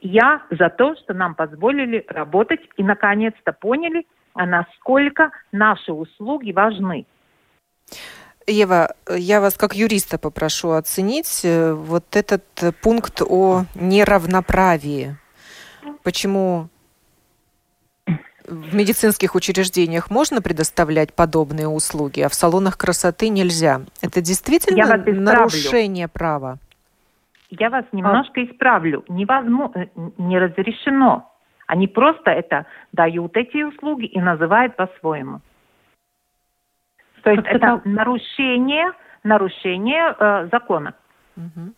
Я 0.00 0.42
за 0.50 0.68
то, 0.70 0.94
что 0.96 1.14
нам 1.14 1.34
позволили 1.34 2.04
работать 2.08 2.60
и 2.76 2.82
наконец-то 2.82 3.52
поняли, 3.52 4.06
а 4.34 4.46
насколько 4.46 5.30
наши 5.52 5.92
услуги 5.92 6.52
важны. 6.52 7.06
Ева, 8.46 8.94
я 9.10 9.40
вас 9.40 9.54
как 9.54 9.74
юриста 9.74 10.18
попрошу 10.18 10.70
оценить 10.70 11.40
э, 11.44 11.72
вот 11.72 12.16
этот 12.16 12.44
пункт 12.80 13.20
о 13.20 13.64
неравноправии. 13.74 15.16
Почему 16.02 16.68
в 18.46 18.74
медицинских 18.74 19.34
учреждениях 19.34 20.10
можно 20.10 20.40
предоставлять 20.40 21.12
подобные 21.12 21.68
услуги, 21.68 22.20
а 22.20 22.28
в 22.30 22.34
салонах 22.34 22.78
красоты 22.78 23.28
нельзя? 23.28 23.82
Это 24.00 24.22
действительно 24.22 24.96
нарушение 24.96 26.08
права? 26.08 26.58
Я 27.50 27.70
вас 27.70 27.84
немножко 27.92 28.44
исправлю. 28.44 29.04
Невозможно, 29.08 29.82
э, 29.82 29.86
не 30.18 30.38
разрешено. 30.38 31.32
Они 31.66 31.86
просто 31.86 32.30
это 32.30 32.66
дают 32.92 33.36
эти 33.36 33.62
услуги 33.62 34.06
и 34.06 34.20
называют 34.20 34.76
по-своему. 34.76 35.40
То 37.22 37.30
есть 37.30 37.46
это 37.46 37.80
нарушение, 37.84 38.92
нарушение 39.22 40.14
э, 40.18 40.48
закона. 40.50 40.94
Угу. 41.36 41.72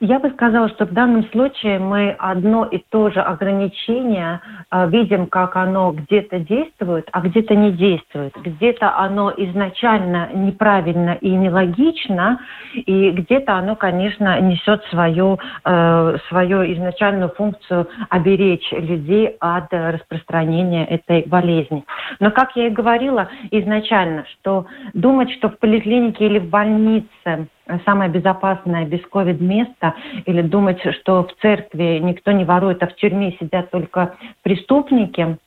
Я 0.00 0.18
бы 0.18 0.30
сказала, 0.30 0.68
что 0.68 0.84
в 0.84 0.92
данном 0.92 1.24
случае 1.30 1.78
мы 1.78 2.10
одно 2.18 2.64
и 2.64 2.78
то 2.90 3.08
же 3.10 3.20
ограничение 3.20 4.40
э, 4.72 4.88
видим, 4.90 5.28
как 5.28 5.54
оно 5.54 5.92
где-то 5.92 6.40
действует, 6.40 7.08
а 7.12 7.20
где-то 7.20 7.54
не 7.54 7.70
действует. 7.70 8.34
Где-то 8.34 8.98
оно 8.98 9.32
изначально 9.36 10.30
неправильно 10.34 11.16
и 11.20 11.30
нелогично, 11.30 12.40
и 12.74 13.10
где-то 13.10 13.54
оно, 13.54 13.76
конечно, 13.76 14.40
несет 14.40 14.82
свою, 14.86 15.38
э, 15.64 16.16
свою 16.28 16.72
изначальную 16.72 17.28
функцию 17.30 17.86
оберечь 18.10 18.68
людей 18.72 19.36
от 19.38 19.72
распространения 19.72 20.84
этой 20.84 21.22
болезни. 21.28 21.84
Но, 22.18 22.32
как 22.32 22.56
я 22.56 22.66
и 22.66 22.70
говорила 22.70 23.28
изначально, 23.52 24.24
что 24.32 24.66
думать, 24.94 25.30
что 25.34 25.48
в 25.48 25.58
поликлинике 25.58 26.26
или 26.26 26.40
в 26.40 26.48
больнице 26.48 27.46
самое 27.84 28.10
безопасное 28.10 28.84
без 28.84 29.00
ковид 29.06 29.40
место 29.40 29.94
или 30.24 30.42
думать, 30.42 30.80
что 31.00 31.24
в 31.24 31.34
церкви 31.40 31.98
никто 32.02 32.32
не 32.32 32.44
ворует, 32.44 32.82
а 32.82 32.86
в 32.86 32.94
тюрьме 32.96 33.36
сидят 33.40 33.70
только 33.70 34.16
преступники, 34.42 35.38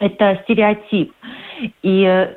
это 0.00 0.40
стереотип. 0.44 1.12
И 1.82 2.28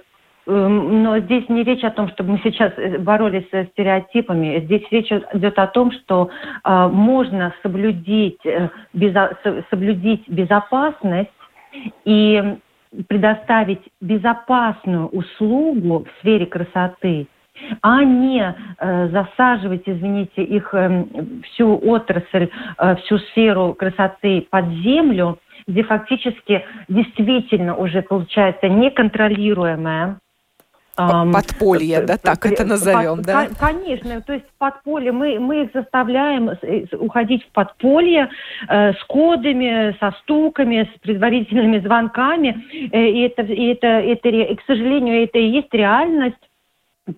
эм, 0.48 1.04
но 1.04 1.20
здесь 1.20 1.48
не 1.50 1.64
речь 1.64 1.84
о 1.84 1.92
том, 1.92 2.10
чтобы 2.10 2.34
мы 2.34 2.42
сейчас 2.44 2.74
э, 2.78 2.98
боролись 2.98 3.48
с 3.52 3.66
стереотипами. 3.72 4.60
Здесь 4.66 4.84
речь 4.92 5.12
идет 5.12 5.58
о 5.58 5.68
том, 5.68 5.92
что 5.92 6.30
э, 6.64 6.88
можно 6.88 7.54
соблюдить, 7.64 8.46
э, 8.46 8.70
безо, 8.94 9.38
соблюдить 9.70 10.28
безопасность 10.28 11.30
и 12.06 12.58
предоставить 13.08 13.82
безопасную 14.02 15.08
услугу 15.08 16.06
в 16.06 16.20
сфере 16.20 16.46
красоты 16.46 17.28
а 17.82 18.04
не 18.04 18.56
э, 18.80 19.10
засаживать, 19.10 19.84
извините, 19.86 20.44
их 20.44 20.74
э, 20.74 21.06
всю 21.52 21.76
отрасль, 21.78 22.50
э, 22.78 22.96
всю 22.98 23.20
сферу 23.20 23.74
красоты 23.74 24.48
под 24.50 24.68
землю, 24.84 25.40
где 25.68 25.84
фактически 25.84 26.66
действительно 26.88 27.76
уже 27.76 28.02
получается 28.02 28.68
неконтролируемая 28.68 30.18
Подполье, 30.96 32.02
да, 32.02 32.18
так 32.18 32.46
это 32.46 32.66
назовем, 32.66 33.18
под, 33.18 33.26
да? 33.26 33.48
Конечно, 33.60 34.22
то 34.22 34.34
есть 34.34 34.46
подполье, 34.60 35.12
мы, 35.12 35.40
мы 35.40 35.64
их 35.64 35.72
заставляем 35.74 36.50
э, 36.50 36.86
уходить 37.00 37.44
в 37.48 37.52
подполье 37.52 38.30
э, 38.70 38.94
с 38.94 39.04
кодами, 39.06 39.98
со 40.00 40.12
стуками, 40.22 40.88
с 40.96 41.00
предварительными 41.00 41.80
звонками, 41.80 42.64
э, 42.92 43.08
и, 43.08 43.22
это, 43.22 43.42
и, 43.42 43.66
это, 43.74 43.88
это, 43.88 44.30
и, 44.30 44.56
к 44.56 44.62
сожалению, 44.68 45.24
это 45.24 45.40
и 45.40 45.48
есть 45.48 45.74
реальность. 45.74 46.38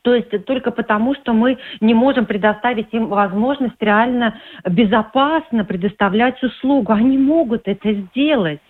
То 0.02 0.16
есть 0.16 0.46
только 0.46 0.72
потому, 0.72 1.14
что 1.14 1.34
мы 1.34 1.58
не 1.80 1.94
можем 1.94 2.26
предоставить 2.26 2.92
им 2.92 3.08
возможность 3.08 3.80
реально 3.80 4.40
безопасно 4.68 5.64
предоставлять 5.64 6.42
услугу. 6.42 6.92
Они 6.92 7.18
могут 7.18 7.68
это 7.68 7.94
сделать. 7.94 8.62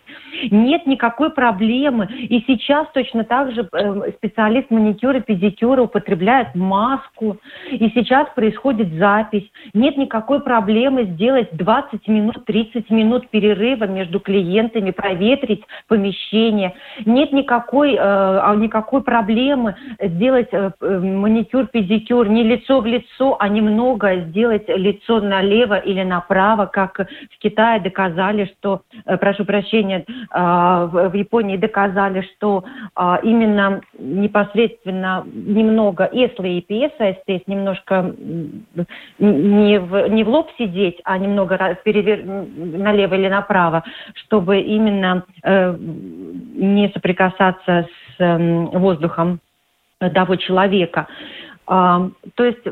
Нет 0.51 0.85
никакой 0.85 1.31
проблемы. 1.31 2.05
И 2.05 2.43
сейчас 2.47 2.87
точно 2.93 3.23
так 3.23 3.51
же 3.53 3.67
э, 3.71 4.11
специалист 4.17 4.69
маникюра, 4.69 5.19
педикюра 5.19 5.83
употребляет 5.83 6.55
маску. 6.55 7.37
И 7.71 7.89
сейчас 7.93 8.27
происходит 8.35 8.93
запись. 8.93 9.49
Нет 9.73 9.97
никакой 9.97 10.41
проблемы 10.41 11.05
сделать 11.05 11.49
20 11.51 12.07
минут, 12.07 12.45
30 12.45 12.89
минут 12.89 13.29
перерыва 13.29 13.85
между 13.85 14.19
клиентами, 14.19 14.91
проветрить 14.91 15.63
помещение. 15.87 16.73
Нет 17.05 17.31
никакой, 17.31 17.95
э, 17.95 17.97
а 17.99 18.53
никакой 18.55 19.03
проблемы 19.03 19.75
сделать 19.99 20.49
э, 20.51 20.71
маникюр, 20.81 21.67
педикюр 21.67 22.27
не 22.27 22.43
лицо 22.43 22.81
в 22.81 22.85
лицо, 22.85 23.37
а 23.39 23.47
немного 23.47 24.15
сделать 24.27 24.67
лицо 24.67 25.21
налево 25.21 25.77
или 25.77 26.03
направо, 26.03 26.65
как 26.65 26.99
в 26.99 27.39
Китае 27.39 27.81
доказали, 27.81 28.51
что, 28.57 28.81
прошу 29.19 29.45
прощения, 29.45 30.04
а, 30.31 30.85
в 30.85 31.13
Японии 31.13 31.57
доказали, 31.57 32.21
что 32.35 32.63
а, 32.95 33.19
именно 33.23 33.81
непосредственно 33.97 35.25
немного, 35.25 36.09
если 36.11 36.59
EPS, 36.59 37.23
то 37.25 37.31
есть 37.31 37.47
немножко 37.47 38.13
не 39.19 39.79
в, 39.79 40.07
не 40.09 40.23
в 40.23 40.29
лоб 40.29 40.49
сидеть, 40.57 40.99
а 41.03 41.17
немного 41.17 41.77
перевер... 41.83 42.23
налево 42.25 43.15
или 43.15 43.27
направо, 43.27 43.83
чтобы 44.13 44.59
именно 44.59 45.23
э, 45.43 45.75
не 45.77 46.89
соприкасаться 46.89 47.87
с 48.17 48.21
эм, 48.21 48.67
воздухом 48.67 49.39
того 50.13 50.35
человека. 50.35 51.07
А, 51.67 52.09
то 52.35 52.43
есть 52.43 52.63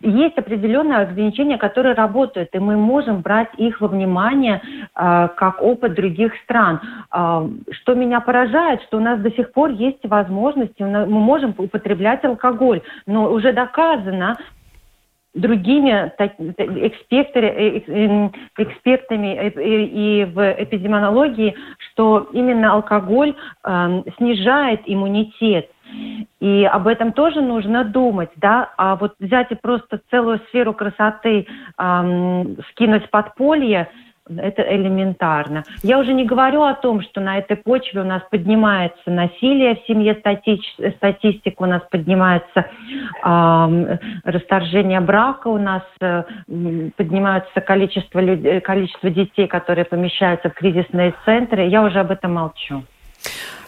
есть 0.00 0.38
определенные 0.38 0.98
ограничения, 0.98 1.58
которые 1.58 1.94
работают, 1.94 2.50
и 2.52 2.58
мы 2.58 2.76
можем 2.76 3.20
брать 3.20 3.50
их 3.56 3.80
во 3.80 3.88
внимание 3.88 4.60
э, 4.62 5.28
как 5.36 5.62
опыт 5.62 5.94
других 5.94 6.32
стран. 6.44 6.80
Э, 7.12 7.48
что 7.70 7.94
меня 7.94 8.20
поражает, 8.20 8.82
что 8.82 8.98
у 8.98 9.00
нас 9.00 9.20
до 9.20 9.30
сих 9.32 9.52
пор 9.52 9.70
есть 9.70 10.04
возможности, 10.04 10.82
мы 10.82 11.06
можем 11.06 11.54
употреблять 11.56 12.24
алкоголь, 12.24 12.82
но 13.06 13.30
уже 13.30 13.52
доказано, 13.52 14.38
другими 15.34 16.12
так, 16.18 16.32
экспертами, 16.38 17.46
э, 17.46 18.30
экспертами 18.58 19.48
и 19.48 20.24
в 20.24 20.54
эпидемиологии, 20.58 21.54
что 21.78 22.28
именно 22.32 22.72
алкоголь 22.72 23.34
э, 23.64 24.02
снижает 24.16 24.80
иммунитет. 24.86 25.70
И 26.40 26.64
об 26.64 26.86
этом 26.86 27.12
тоже 27.12 27.42
нужно 27.42 27.84
думать, 27.84 28.30
да, 28.36 28.72
а 28.78 28.96
вот 28.96 29.14
взять 29.20 29.50
и 29.50 29.54
просто 29.54 30.00
целую 30.10 30.40
сферу 30.48 30.72
красоты 30.72 31.46
эм, 31.78 32.56
скинуть 32.70 33.06
в 33.06 33.10
подполье, 33.10 33.88
это 34.38 34.62
элементарно. 34.62 35.64
Я 35.82 35.98
уже 35.98 36.12
не 36.12 36.24
говорю 36.24 36.62
о 36.62 36.74
том, 36.74 37.02
что 37.02 37.20
на 37.20 37.38
этой 37.38 37.56
почве 37.56 38.00
у 38.00 38.04
нас 38.04 38.22
поднимается 38.30 39.10
насилие 39.10 39.76
в 39.76 39.86
семье, 39.86 40.14
статич, 40.14 40.62
статистика 40.96 41.62
у 41.62 41.66
нас 41.66 41.82
поднимается, 41.90 42.66
э, 43.24 43.98
расторжение 44.24 45.00
брака 45.00 45.48
у 45.48 45.58
нас, 45.58 45.82
э, 46.00 46.22
поднимается 46.96 47.60
количество, 47.60 48.20
людей, 48.20 48.60
количество 48.60 49.10
детей, 49.10 49.46
которые 49.46 49.84
помещаются 49.84 50.50
в 50.50 50.54
кризисные 50.54 51.14
центры. 51.24 51.66
Я 51.66 51.82
уже 51.82 52.00
об 52.00 52.10
этом 52.10 52.34
молчу. 52.34 52.84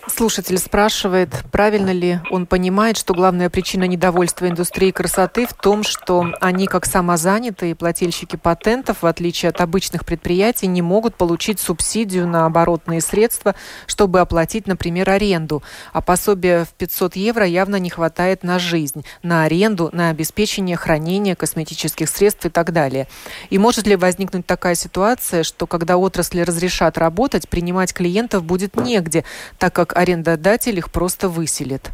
Слушатель 0.08 0.58
спрашивает, 0.58 1.30
правильно 1.52 1.90
ли 1.90 2.18
он 2.30 2.46
понимает, 2.46 2.96
что 2.96 3.14
главная 3.14 3.48
причина 3.48 3.84
недовольства 3.84 4.48
индустрии 4.48 4.90
красоты 4.90 5.46
в 5.46 5.54
том, 5.54 5.84
что 5.84 6.26
они, 6.40 6.66
как 6.66 6.86
самозанятые 6.86 7.76
плательщики 7.76 8.34
патентов, 8.34 9.02
в 9.02 9.06
отличие 9.06 9.50
от 9.50 9.60
обычных 9.60 10.04
предприятий, 10.04 10.66
не 10.66 10.82
могут 10.82 11.14
получить 11.14 11.60
субсидию 11.60 12.26
на 12.26 12.46
оборотные 12.46 13.00
средства, 13.00 13.54
чтобы 13.86 14.18
оплатить, 14.18 14.66
например, 14.66 15.08
аренду. 15.08 15.62
А 15.92 16.00
пособия 16.00 16.64
в 16.64 16.70
500 16.70 17.14
евро 17.14 17.46
явно 17.46 17.76
не 17.76 17.88
хватает 17.88 18.42
на 18.42 18.58
жизнь, 18.58 19.04
на 19.22 19.44
аренду, 19.44 19.88
на 19.92 20.08
обеспечение 20.08 20.76
хранения 20.76 21.36
косметических 21.36 22.08
средств 22.08 22.44
и 22.44 22.48
так 22.48 22.72
далее. 22.72 23.06
И 23.50 23.58
может 23.58 23.86
ли 23.86 23.94
возникнуть 23.94 24.46
такая 24.46 24.74
ситуация, 24.74 25.44
что 25.44 25.68
когда 25.68 25.96
отрасли 25.96 26.40
разрешат 26.40 26.98
работать, 26.98 27.48
принимать 27.48 27.94
клиентов 27.94 28.42
будет 28.42 28.74
негде, 28.74 29.24
так 29.58 29.72
как 29.72 29.91
арендодатель 29.92 30.78
их 30.78 30.90
просто 30.90 31.28
выселит? 31.28 31.90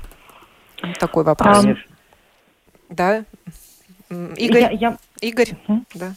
Такой 0.98 1.24
вопрос. 1.24 1.62
Конечно. 1.62 1.96
Да? 2.88 3.24
Игорь? 4.10 4.62
Я, 4.62 4.70
я... 4.70 4.98
Игорь? 5.20 5.50
Угу. 5.66 5.84
Да. 5.94 6.12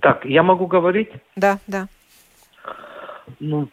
Так, 0.00 0.24
я 0.24 0.42
могу 0.42 0.66
говорить? 0.66 1.10
Да, 1.36 1.58
да. 1.66 1.86
Ну, 3.38 3.68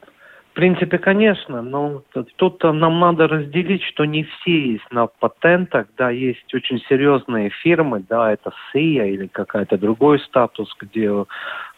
принципе, 0.59 0.97
конечно, 0.97 1.61
но 1.61 2.03
тут 2.35 2.61
нам 2.63 2.99
надо 2.99 3.29
разделить, 3.29 3.81
что 3.83 4.03
не 4.03 4.23
все 4.23 4.73
есть 4.73 4.91
на 4.91 5.07
патентах, 5.07 5.87
да, 5.97 6.09
есть 6.09 6.53
очень 6.53 6.81
серьезные 6.89 7.49
фирмы, 7.49 8.03
да, 8.09 8.33
это 8.33 8.51
СИА 8.73 9.05
или 9.05 9.27
какая-то 9.27 9.77
другой 9.77 10.19
статус, 10.19 10.75
где 10.77 11.09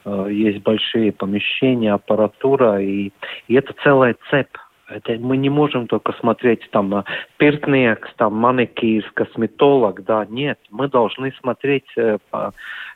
э, 0.04 0.28
есть 0.32 0.64
большие 0.64 1.12
помещения, 1.12 1.94
аппаратура, 1.94 2.82
и, 2.82 3.12
и 3.48 3.54
это 3.54 3.76
целая 3.84 4.16
цепь. 4.32 4.58
Это 4.90 5.14
мы 5.20 5.38
не 5.38 5.50
можем 5.50 5.86
только 5.86 6.14
смотреть 6.14 6.68
там 6.72 7.06
пиртниeks, 7.38 8.10
там 8.18 8.34
манекис, 8.34 9.04
косметолог, 9.14 10.04
да, 10.04 10.26
нет, 10.28 10.58
мы 10.72 10.88
должны 10.88 11.32
смотреть 11.40 11.86
э, 11.98 12.18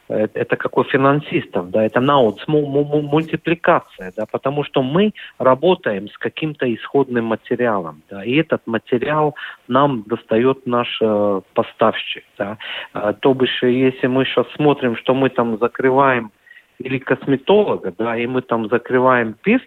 э, 0.10 0.28
это 0.34 0.56
какой 0.56 0.86
финансистов, 0.86 1.70
да, 1.70 1.86
это 1.86 2.00
наудс, 2.00 2.44
мультипликация, 2.48 4.14
да, 4.16 4.26
потому 4.26 4.64
что 4.64 4.82
мы 4.84 5.14
работаем 5.38 6.08
с 6.10 6.18
каким-то 6.18 6.74
исходным 6.74 7.26
материалом, 7.26 8.02
да, 8.10 8.24
и 8.24 8.36
этот 8.36 8.66
материал 8.68 9.36
нам 9.68 10.04
достает 10.04 10.66
наш 10.66 10.98
э, 11.02 11.42
поставщик, 11.54 12.24
да, 12.38 12.58
а, 12.94 13.14
то 13.14 13.34
бишь, 13.34 13.64
если 13.64 14.08
мы 14.08 14.26
сейчас 14.26 14.48
смотрим, 14.56 14.96
что 14.98 15.14
мы 15.14 15.30
там 15.30 15.58
закрываем 15.58 16.32
или 16.80 16.98
косметолога, 16.98 17.94
да, 17.98 18.18
и 18.18 18.28
мы 18.28 18.42
там 18.42 18.70
закрываем 18.70 19.34
пирс, 19.34 19.64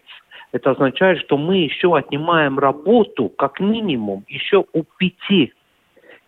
это 0.53 0.71
означает, 0.71 1.21
что 1.21 1.37
мы 1.37 1.57
еще 1.57 1.95
отнимаем 1.97 2.59
работу, 2.59 3.29
как 3.29 3.61
минимум, 3.61 4.25
еще 4.29 4.65
у 4.73 4.83
пяти, 4.99 5.53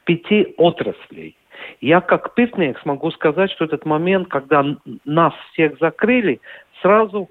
пяти 0.05 0.55
отраслей. 0.57 1.37
Я 1.81 2.01
как 2.01 2.35
пиртник 2.35 2.79
смогу 2.81 3.11
сказать, 3.11 3.51
что 3.51 3.65
этот 3.65 3.85
момент, 3.85 4.29
когда 4.29 4.65
нас 5.05 5.35
всех 5.53 5.79
закрыли, 5.79 6.41
сразу 6.83 7.29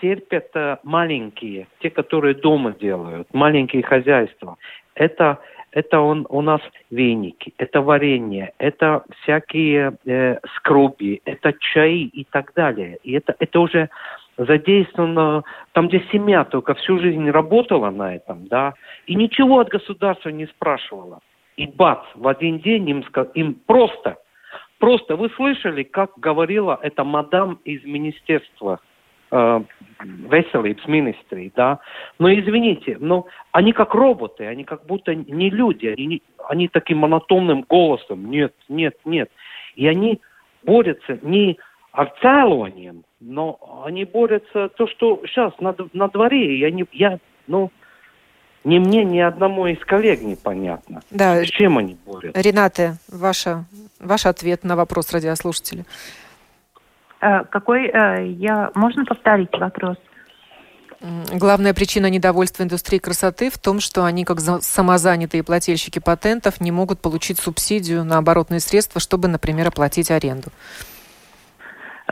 терпят 0.00 0.50
э, 0.54 0.78
маленькие, 0.82 1.68
те, 1.80 1.88
которые 1.88 2.34
дома 2.34 2.72
делают, 2.72 3.32
маленькие 3.32 3.82
хозяйства. 3.82 4.56
Это, 4.94 5.38
это 5.70 6.00
он, 6.00 6.26
у 6.28 6.42
нас 6.42 6.60
веники, 6.90 7.54
это 7.56 7.80
варенье, 7.80 8.52
это 8.58 9.04
всякие 9.20 9.96
э, 10.04 10.38
скруби, 10.56 11.22
это 11.24 11.54
чаи 11.58 12.04
и 12.04 12.24
так 12.24 12.52
далее. 12.54 12.98
И 13.04 13.12
это, 13.12 13.34
это 13.38 13.60
уже 13.60 13.88
задействовано 14.36 15.44
там, 15.72 15.88
где 15.88 16.02
семья 16.10 16.44
только 16.44 16.74
всю 16.74 16.98
жизнь 16.98 17.30
работала 17.30 17.90
на 17.90 18.16
этом, 18.16 18.46
да, 18.48 18.74
и 19.06 19.14
ничего 19.14 19.60
от 19.60 19.68
государства 19.68 20.30
не 20.30 20.46
спрашивала. 20.46 21.20
И 21.62 21.66
бац, 21.66 22.00
в 22.16 22.26
один 22.26 22.58
день 22.58 22.90
им, 22.90 23.04
им 23.34 23.54
просто, 23.66 24.16
просто, 24.80 25.14
вы 25.14 25.30
слышали, 25.30 25.84
как 25.84 26.10
говорила 26.16 26.76
эта 26.82 27.04
мадам 27.04 27.60
из 27.64 27.84
министерства 27.84 28.80
э, 29.30 29.60
Veselības 30.28 30.84
министрии, 30.88 31.52
да, 31.54 31.78
но 32.18 32.32
извините, 32.34 32.96
но 32.98 33.26
они 33.52 33.72
как 33.72 33.94
роботы, 33.94 34.44
они 34.44 34.64
как 34.64 34.86
будто 34.86 35.14
не 35.14 35.50
люди, 35.50 35.86
они, 35.86 36.20
они 36.48 36.66
таким 36.66 36.98
монотонным 36.98 37.64
голосом, 37.68 38.28
нет, 38.28 38.52
нет, 38.68 38.96
нет, 39.04 39.30
и 39.76 39.86
они 39.86 40.20
борются 40.64 41.20
не 41.22 41.58
обцалыванием, 41.92 43.04
но 43.20 43.84
они 43.86 44.04
борются 44.04 44.68
то, 44.70 44.88
что 44.88 45.22
сейчас 45.26 45.52
на, 45.60 45.76
на 45.92 46.08
дворе, 46.08 46.58
я 46.58 46.72
не, 46.72 46.86
я, 46.90 47.20
ну, 47.46 47.70
ни 48.64 48.78
мне, 48.78 49.04
ни 49.04 49.18
одному 49.18 49.66
из 49.66 49.78
коллег 49.84 50.22
непонятно. 50.22 51.02
Да. 51.10 51.44
С 51.44 51.48
чем 51.48 51.78
они 51.78 51.96
борются? 52.06 52.40
Рената, 52.40 52.96
ваша, 53.08 53.64
ваш 53.98 54.26
ответ 54.26 54.64
на 54.64 54.76
вопрос 54.76 55.12
радиослушателя. 55.12 55.84
Э, 57.20 57.44
какой, 57.44 57.86
э, 57.86 58.26
я, 58.28 58.70
можно 58.74 59.04
повторить 59.04 59.52
вопрос? 59.52 59.96
Главная 61.32 61.74
причина 61.74 62.06
недовольства 62.06 62.62
индустрии 62.62 62.98
красоты 62.98 63.50
в 63.50 63.58
том, 63.58 63.80
что 63.80 64.04
они, 64.04 64.24
как 64.24 64.38
самозанятые 64.40 65.42
плательщики 65.42 65.98
патентов, 65.98 66.60
не 66.60 66.70
могут 66.70 67.00
получить 67.00 67.40
субсидию 67.40 68.04
на 68.04 68.18
оборотные 68.18 68.60
средства, 68.60 69.00
чтобы, 69.00 69.26
например, 69.26 69.66
оплатить 69.68 70.12
аренду. 70.12 70.50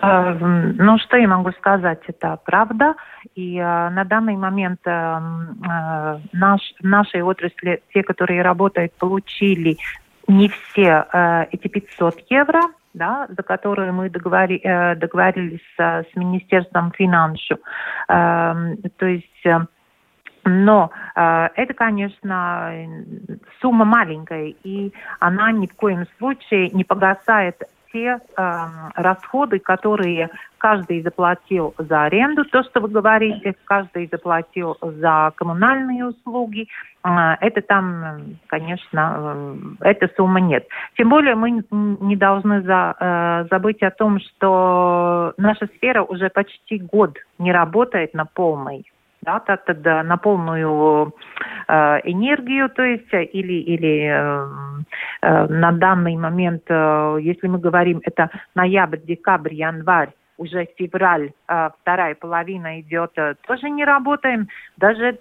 Э, 0.00 0.34
ну, 0.34 0.98
что 0.98 1.16
я 1.16 1.28
могу 1.28 1.50
сказать, 1.52 2.00
это 2.06 2.38
правда. 2.44 2.94
И 3.34 3.56
э, 3.56 3.90
на 3.90 4.04
данный 4.04 4.36
момент 4.36 4.80
э, 4.84 4.90
э, 4.90 6.18
наш, 6.32 6.60
нашей 6.80 7.22
отрасли 7.22 7.82
те, 7.92 8.02
которые 8.02 8.42
работают, 8.42 8.92
получили 8.94 9.76
не 10.28 10.48
все 10.48 11.06
э, 11.12 11.44
эти 11.52 11.68
500 11.68 12.20
евро, 12.30 12.60
да, 12.94 13.26
за 13.28 13.42
которые 13.42 13.92
мы 13.92 14.10
договори, 14.10 14.60
э, 14.62 14.94
договорились 14.96 15.60
с, 15.76 16.04
с 16.12 16.16
Министерством 16.16 16.92
финансов. 16.92 17.58
Э, 18.08 18.74
то 18.96 19.06
есть... 19.06 19.46
Э, 19.46 19.60
но 20.42 20.90
э, 21.16 21.48
это, 21.54 21.74
конечно, 21.74 22.72
сумма 23.60 23.84
маленькая, 23.84 24.54
и 24.64 24.90
она 25.18 25.52
ни 25.52 25.66
в 25.66 25.74
коем 25.74 26.06
случае 26.16 26.70
не 26.70 26.82
погасает 26.82 27.62
те 27.92 28.18
э, 28.18 28.66
расходы, 28.94 29.58
которые 29.58 30.30
каждый 30.58 31.02
заплатил 31.02 31.74
за 31.78 32.04
аренду, 32.04 32.44
то, 32.44 32.62
что 32.62 32.80
вы 32.80 32.88
говорите, 32.88 33.54
каждый 33.64 34.08
заплатил 34.10 34.76
за 34.80 35.32
коммунальные 35.34 36.06
услуги, 36.06 36.68
э, 37.04 37.08
это 37.40 37.62
там, 37.62 38.36
конечно, 38.46 39.56
э, 39.80 39.90
эта 39.90 40.10
сумма 40.16 40.40
нет. 40.40 40.66
Тем 40.96 41.08
более 41.08 41.34
мы 41.34 41.64
не 41.70 42.16
должны 42.16 42.62
за, 42.62 42.94
э, 42.98 43.46
забыть 43.50 43.82
о 43.82 43.90
том, 43.90 44.20
что 44.20 45.34
наша 45.36 45.66
сфера 45.76 46.02
уже 46.02 46.28
почти 46.30 46.78
год 46.78 47.16
не 47.38 47.52
работает 47.52 48.14
на 48.14 48.24
полной 48.24 48.84
да, 49.22 49.40
тогда 49.40 50.02
на 50.02 50.16
полную 50.16 51.14
э, 51.68 51.72
энергию, 52.04 52.70
то 52.70 52.82
есть, 52.82 53.12
или, 53.12 53.52
или 53.52 54.08
э, 54.08 54.82
э, 55.22 55.46
на 55.46 55.72
данный 55.72 56.16
момент, 56.16 56.62
э, 56.68 57.18
если 57.20 57.46
мы 57.48 57.58
говорим, 57.58 58.00
это 58.04 58.30
ноябрь, 58.54 58.98
декабрь, 58.98 59.54
январь, 59.54 60.10
уже 60.38 60.66
февраль, 60.76 61.32
э, 61.48 61.70
вторая 61.80 62.14
половина 62.14 62.80
идет, 62.80 63.12
э, 63.16 63.34
тоже 63.46 63.68
не 63.68 63.84
работаем, 63.84 64.48
даже 64.78 65.18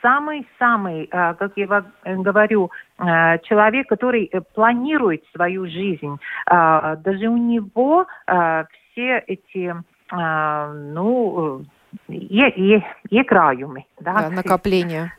самый-самый, 0.00 1.08
э, 1.10 1.34
как 1.34 1.52
я 1.56 1.84
говорю, 2.04 2.70
э, 2.98 3.38
человек, 3.40 3.88
который 3.88 4.30
планирует 4.54 5.24
свою 5.34 5.66
жизнь, 5.66 6.18
э, 6.48 6.96
даже 6.98 7.26
у 7.28 7.36
него 7.36 8.06
все 8.26 9.18
эти 9.26 9.74
ну, 10.08 11.64
iekrājumi. 12.08 13.84
Да, 14.00 14.12
да 14.12 14.30
накопление. 14.30 15.12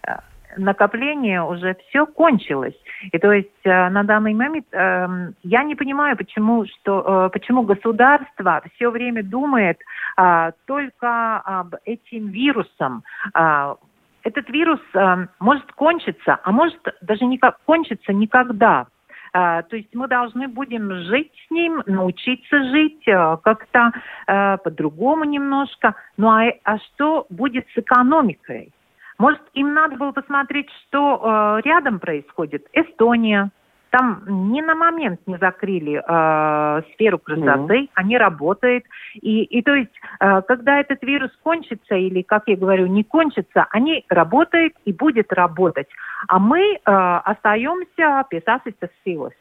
накопление 0.57 1.43
уже 1.43 1.76
все 1.88 2.05
кончилось. 2.05 2.76
И 3.11 3.18
то 3.18 3.32
есть 3.32 3.49
э, 3.63 3.89
на 3.89 4.03
данный 4.03 4.34
момент 4.34 4.65
э, 4.72 5.32
я 5.43 5.63
не 5.63 5.76
понимаю, 5.76 6.18
почему, 6.18 6.65
что, 6.65 7.28
э, 7.28 7.30
почему 7.32 7.63
государство 7.63 8.61
все 8.76 8.89
время 8.89 9.24
думает 9.24 9.78
э, 10.18 10.51
только 10.65 11.38
об 11.38 11.76
этим 11.86 12.30
вирусом. 12.30 13.03
Э, 13.36 13.76
этот 14.24 14.49
вирус 14.49 14.82
э, 14.93 15.28
может 15.39 15.72
кончиться, 15.74 16.39
а 16.43 16.51
может 16.51 16.82
даже 17.01 17.26
не 17.26 17.39
кончиться 17.65 18.13
никогда. 18.13 18.88
А, 19.34 19.61
то 19.63 19.75
есть 19.75 19.93
мы 19.93 20.07
должны 20.07 20.47
будем 20.47 20.91
жить 21.05 21.32
с 21.47 21.51
ним, 21.51 21.84
научиться 21.86 22.63
жить 22.71 23.07
э, 23.07 23.38
как-то 23.43 23.91
э, 24.28 24.57
по-другому 24.57 25.23
немножко. 25.23 25.95
Ну 26.17 26.30
а, 26.30 26.51
а 26.63 26.78
что 26.80 27.25
будет 27.30 27.67
с 27.73 27.78
экономикой? 27.78 28.71
Может, 29.17 29.41
им 29.53 29.73
надо 29.73 29.95
было 29.95 30.11
посмотреть, 30.11 30.69
что 30.88 31.21
э, 31.59 31.67
рядом 31.67 31.99
происходит? 31.99 32.67
Эстония, 32.73 33.51
там 33.89 34.23
ни 34.27 34.61
на 34.61 34.75
момент 34.75 35.19
не 35.25 35.38
закрыли 35.38 36.01
э, 36.05 36.81
сферу 36.93 37.19
красоты, 37.19 37.81
mm-hmm. 37.81 37.89
они 37.93 38.17
работают. 38.17 38.83
И, 39.15 39.43
и 39.43 39.61
то 39.61 39.73
есть, 39.73 39.93
э, 40.19 40.41
когда 40.43 40.79
этот 40.79 41.01
вирус 41.03 41.31
кончится, 41.43 41.95
или, 41.95 42.21
как 42.21 42.43
я 42.47 42.55
говорю, 42.55 42.88
не 42.88 43.03
кончится, 43.03 43.67
они 43.71 44.05
работают 44.09 44.73
и 44.85 44.93
будет 44.93 45.31
работать. 45.33 45.88
А 46.27 46.39
мы 46.39 46.59
э, 46.59 46.79
остаемся 46.85 48.25
писательство 48.29 48.89
силос. 49.03 49.33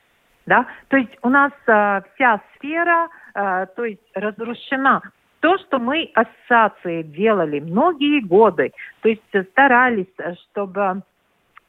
Да? 0.47 0.67
То 0.89 0.97
есть 0.97 1.17
у 1.23 1.29
нас 1.29 1.53
э, 1.67 2.03
вся 2.15 2.41
сфера 2.57 3.09
э, 3.35 3.67
то 3.75 3.85
есть 3.85 4.01
разрушена 4.15 5.03
то, 5.41 5.59
что 5.59 5.79
мы 5.79 6.11
ассоциации 6.15 7.03
делали 7.03 7.61
многие 7.61 8.21
годы, 8.21 8.73
то 9.03 9.09
есть 9.09 9.23
старались, 9.53 10.07
чтобы 10.51 11.03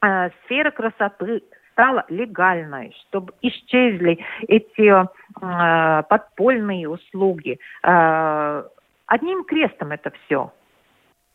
э, 0.01 0.29
сфера 0.45 0.71
красоты 0.71 1.43
стала 1.77 2.05
легальной, 2.09 2.91
чтобы 3.03 3.33
исчезли 3.43 4.17
эти 4.47 4.89
э, 4.89 6.03
подпольные 6.09 6.89
услуги. 6.89 7.59
Э, 7.83 8.63
одним 9.05 9.43
крестом 9.43 9.91
это 9.91 10.11
все. 10.25 10.51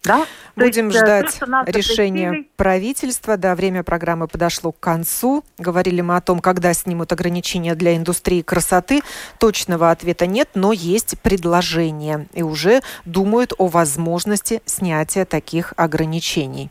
Да? 0.04 0.26
Будем 0.56 0.88
есть, 0.88 1.00
э, 1.00 1.00
ждать 1.00 1.40
решения 1.66 2.28
запретили... 2.28 2.50
правительства. 2.56 3.36
Да, 3.36 3.54
время 3.54 3.84
программы 3.84 4.26
подошло 4.26 4.72
к 4.72 4.80
концу. 4.80 5.44
Говорили 5.58 6.00
мы 6.00 6.16
о 6.16 6.20
том, 6.20 6.40
когда 6.40 6.74
снимут 6.74 7.12
ограничения 7.12 7.74
для 7.74 7.96
индустрии 7.96 8.42
красоты. 8.42 9.02
Точного 9.38 9.90
ответа 9.90 10.26
нет, 10.26 10.50
но 10.54 10.72
есть 10.72 11.18
предложение. 11.20 12.26
И 12.34 12.42
уже 12.42 12.80
думают 13.04 13.52
о 13.58 13.68
возможности 13.68 14.60
снятия 14.66 15.24
таких 15.24 15.72
ограничений. 15.76 16.70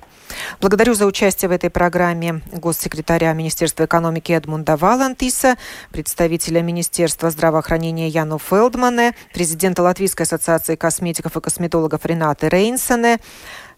Благодарю 0.59 0.93
за 0.93 1.05
участие 1.05 1.49
в 1.49 1.51
этой 1.51 1.69
программе 1.69 2.41
госсекретаря 2.51 3.33
Министерства 3.33 3.85
экономики 3.85 4.31
Эдмунда 4.31 4.77
Валантиса, 4.77 5.57
представителя 5.91 6.61
Министерства 6.61 7.29
здравоохранения 7.29 8.07
Яну 8.07 8.39
Фелдмане, 8.39 9.13
президента 9.33 9.83
Латвийской 9.83 10.23
ассоциации 10.23 10.75
косметиков 10.75 11.35
и 11.35 11.41
косметологов 11.41 12.05
Ренаты 12.05 12.49
Рейнсене, 12.49 13.19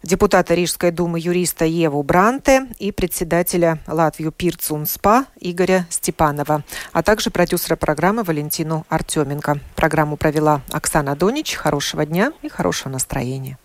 депутата 0.04 0.54
Рижской 0.54 0.92
думы 0.92 1.20
юриста 1.20 1.66
Еву 1.66 2.04
Бранте 2.04 2.68
и 2.80 2.92
председателя 2.92 3.80
Латвию 3.88 4.32
Пирцун 4.32 4.86
СПА 4.86 5.26
Игоря 5.40 5.88
Степанова, 5.90 6.64
а 6.92 7.04
также 7.04 7.30
продюсера 7.30 7.76
программы 7.76 8.24
Валентину 8.24 8.86
Артеменко. 8.90 9.60
Программу 9.76 10.18
провела 10.18 10.62
Оксана 10.72 11.16
Донич. 11.16 11.56
Хорошего 11.56 12.06
дня 12.06 12.34
и 12.42 12.50
хорошего 12.50 12.90
настроения. 12.90 13.58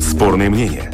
Спорные 0.00 0.48
мнения. 0.48 0.93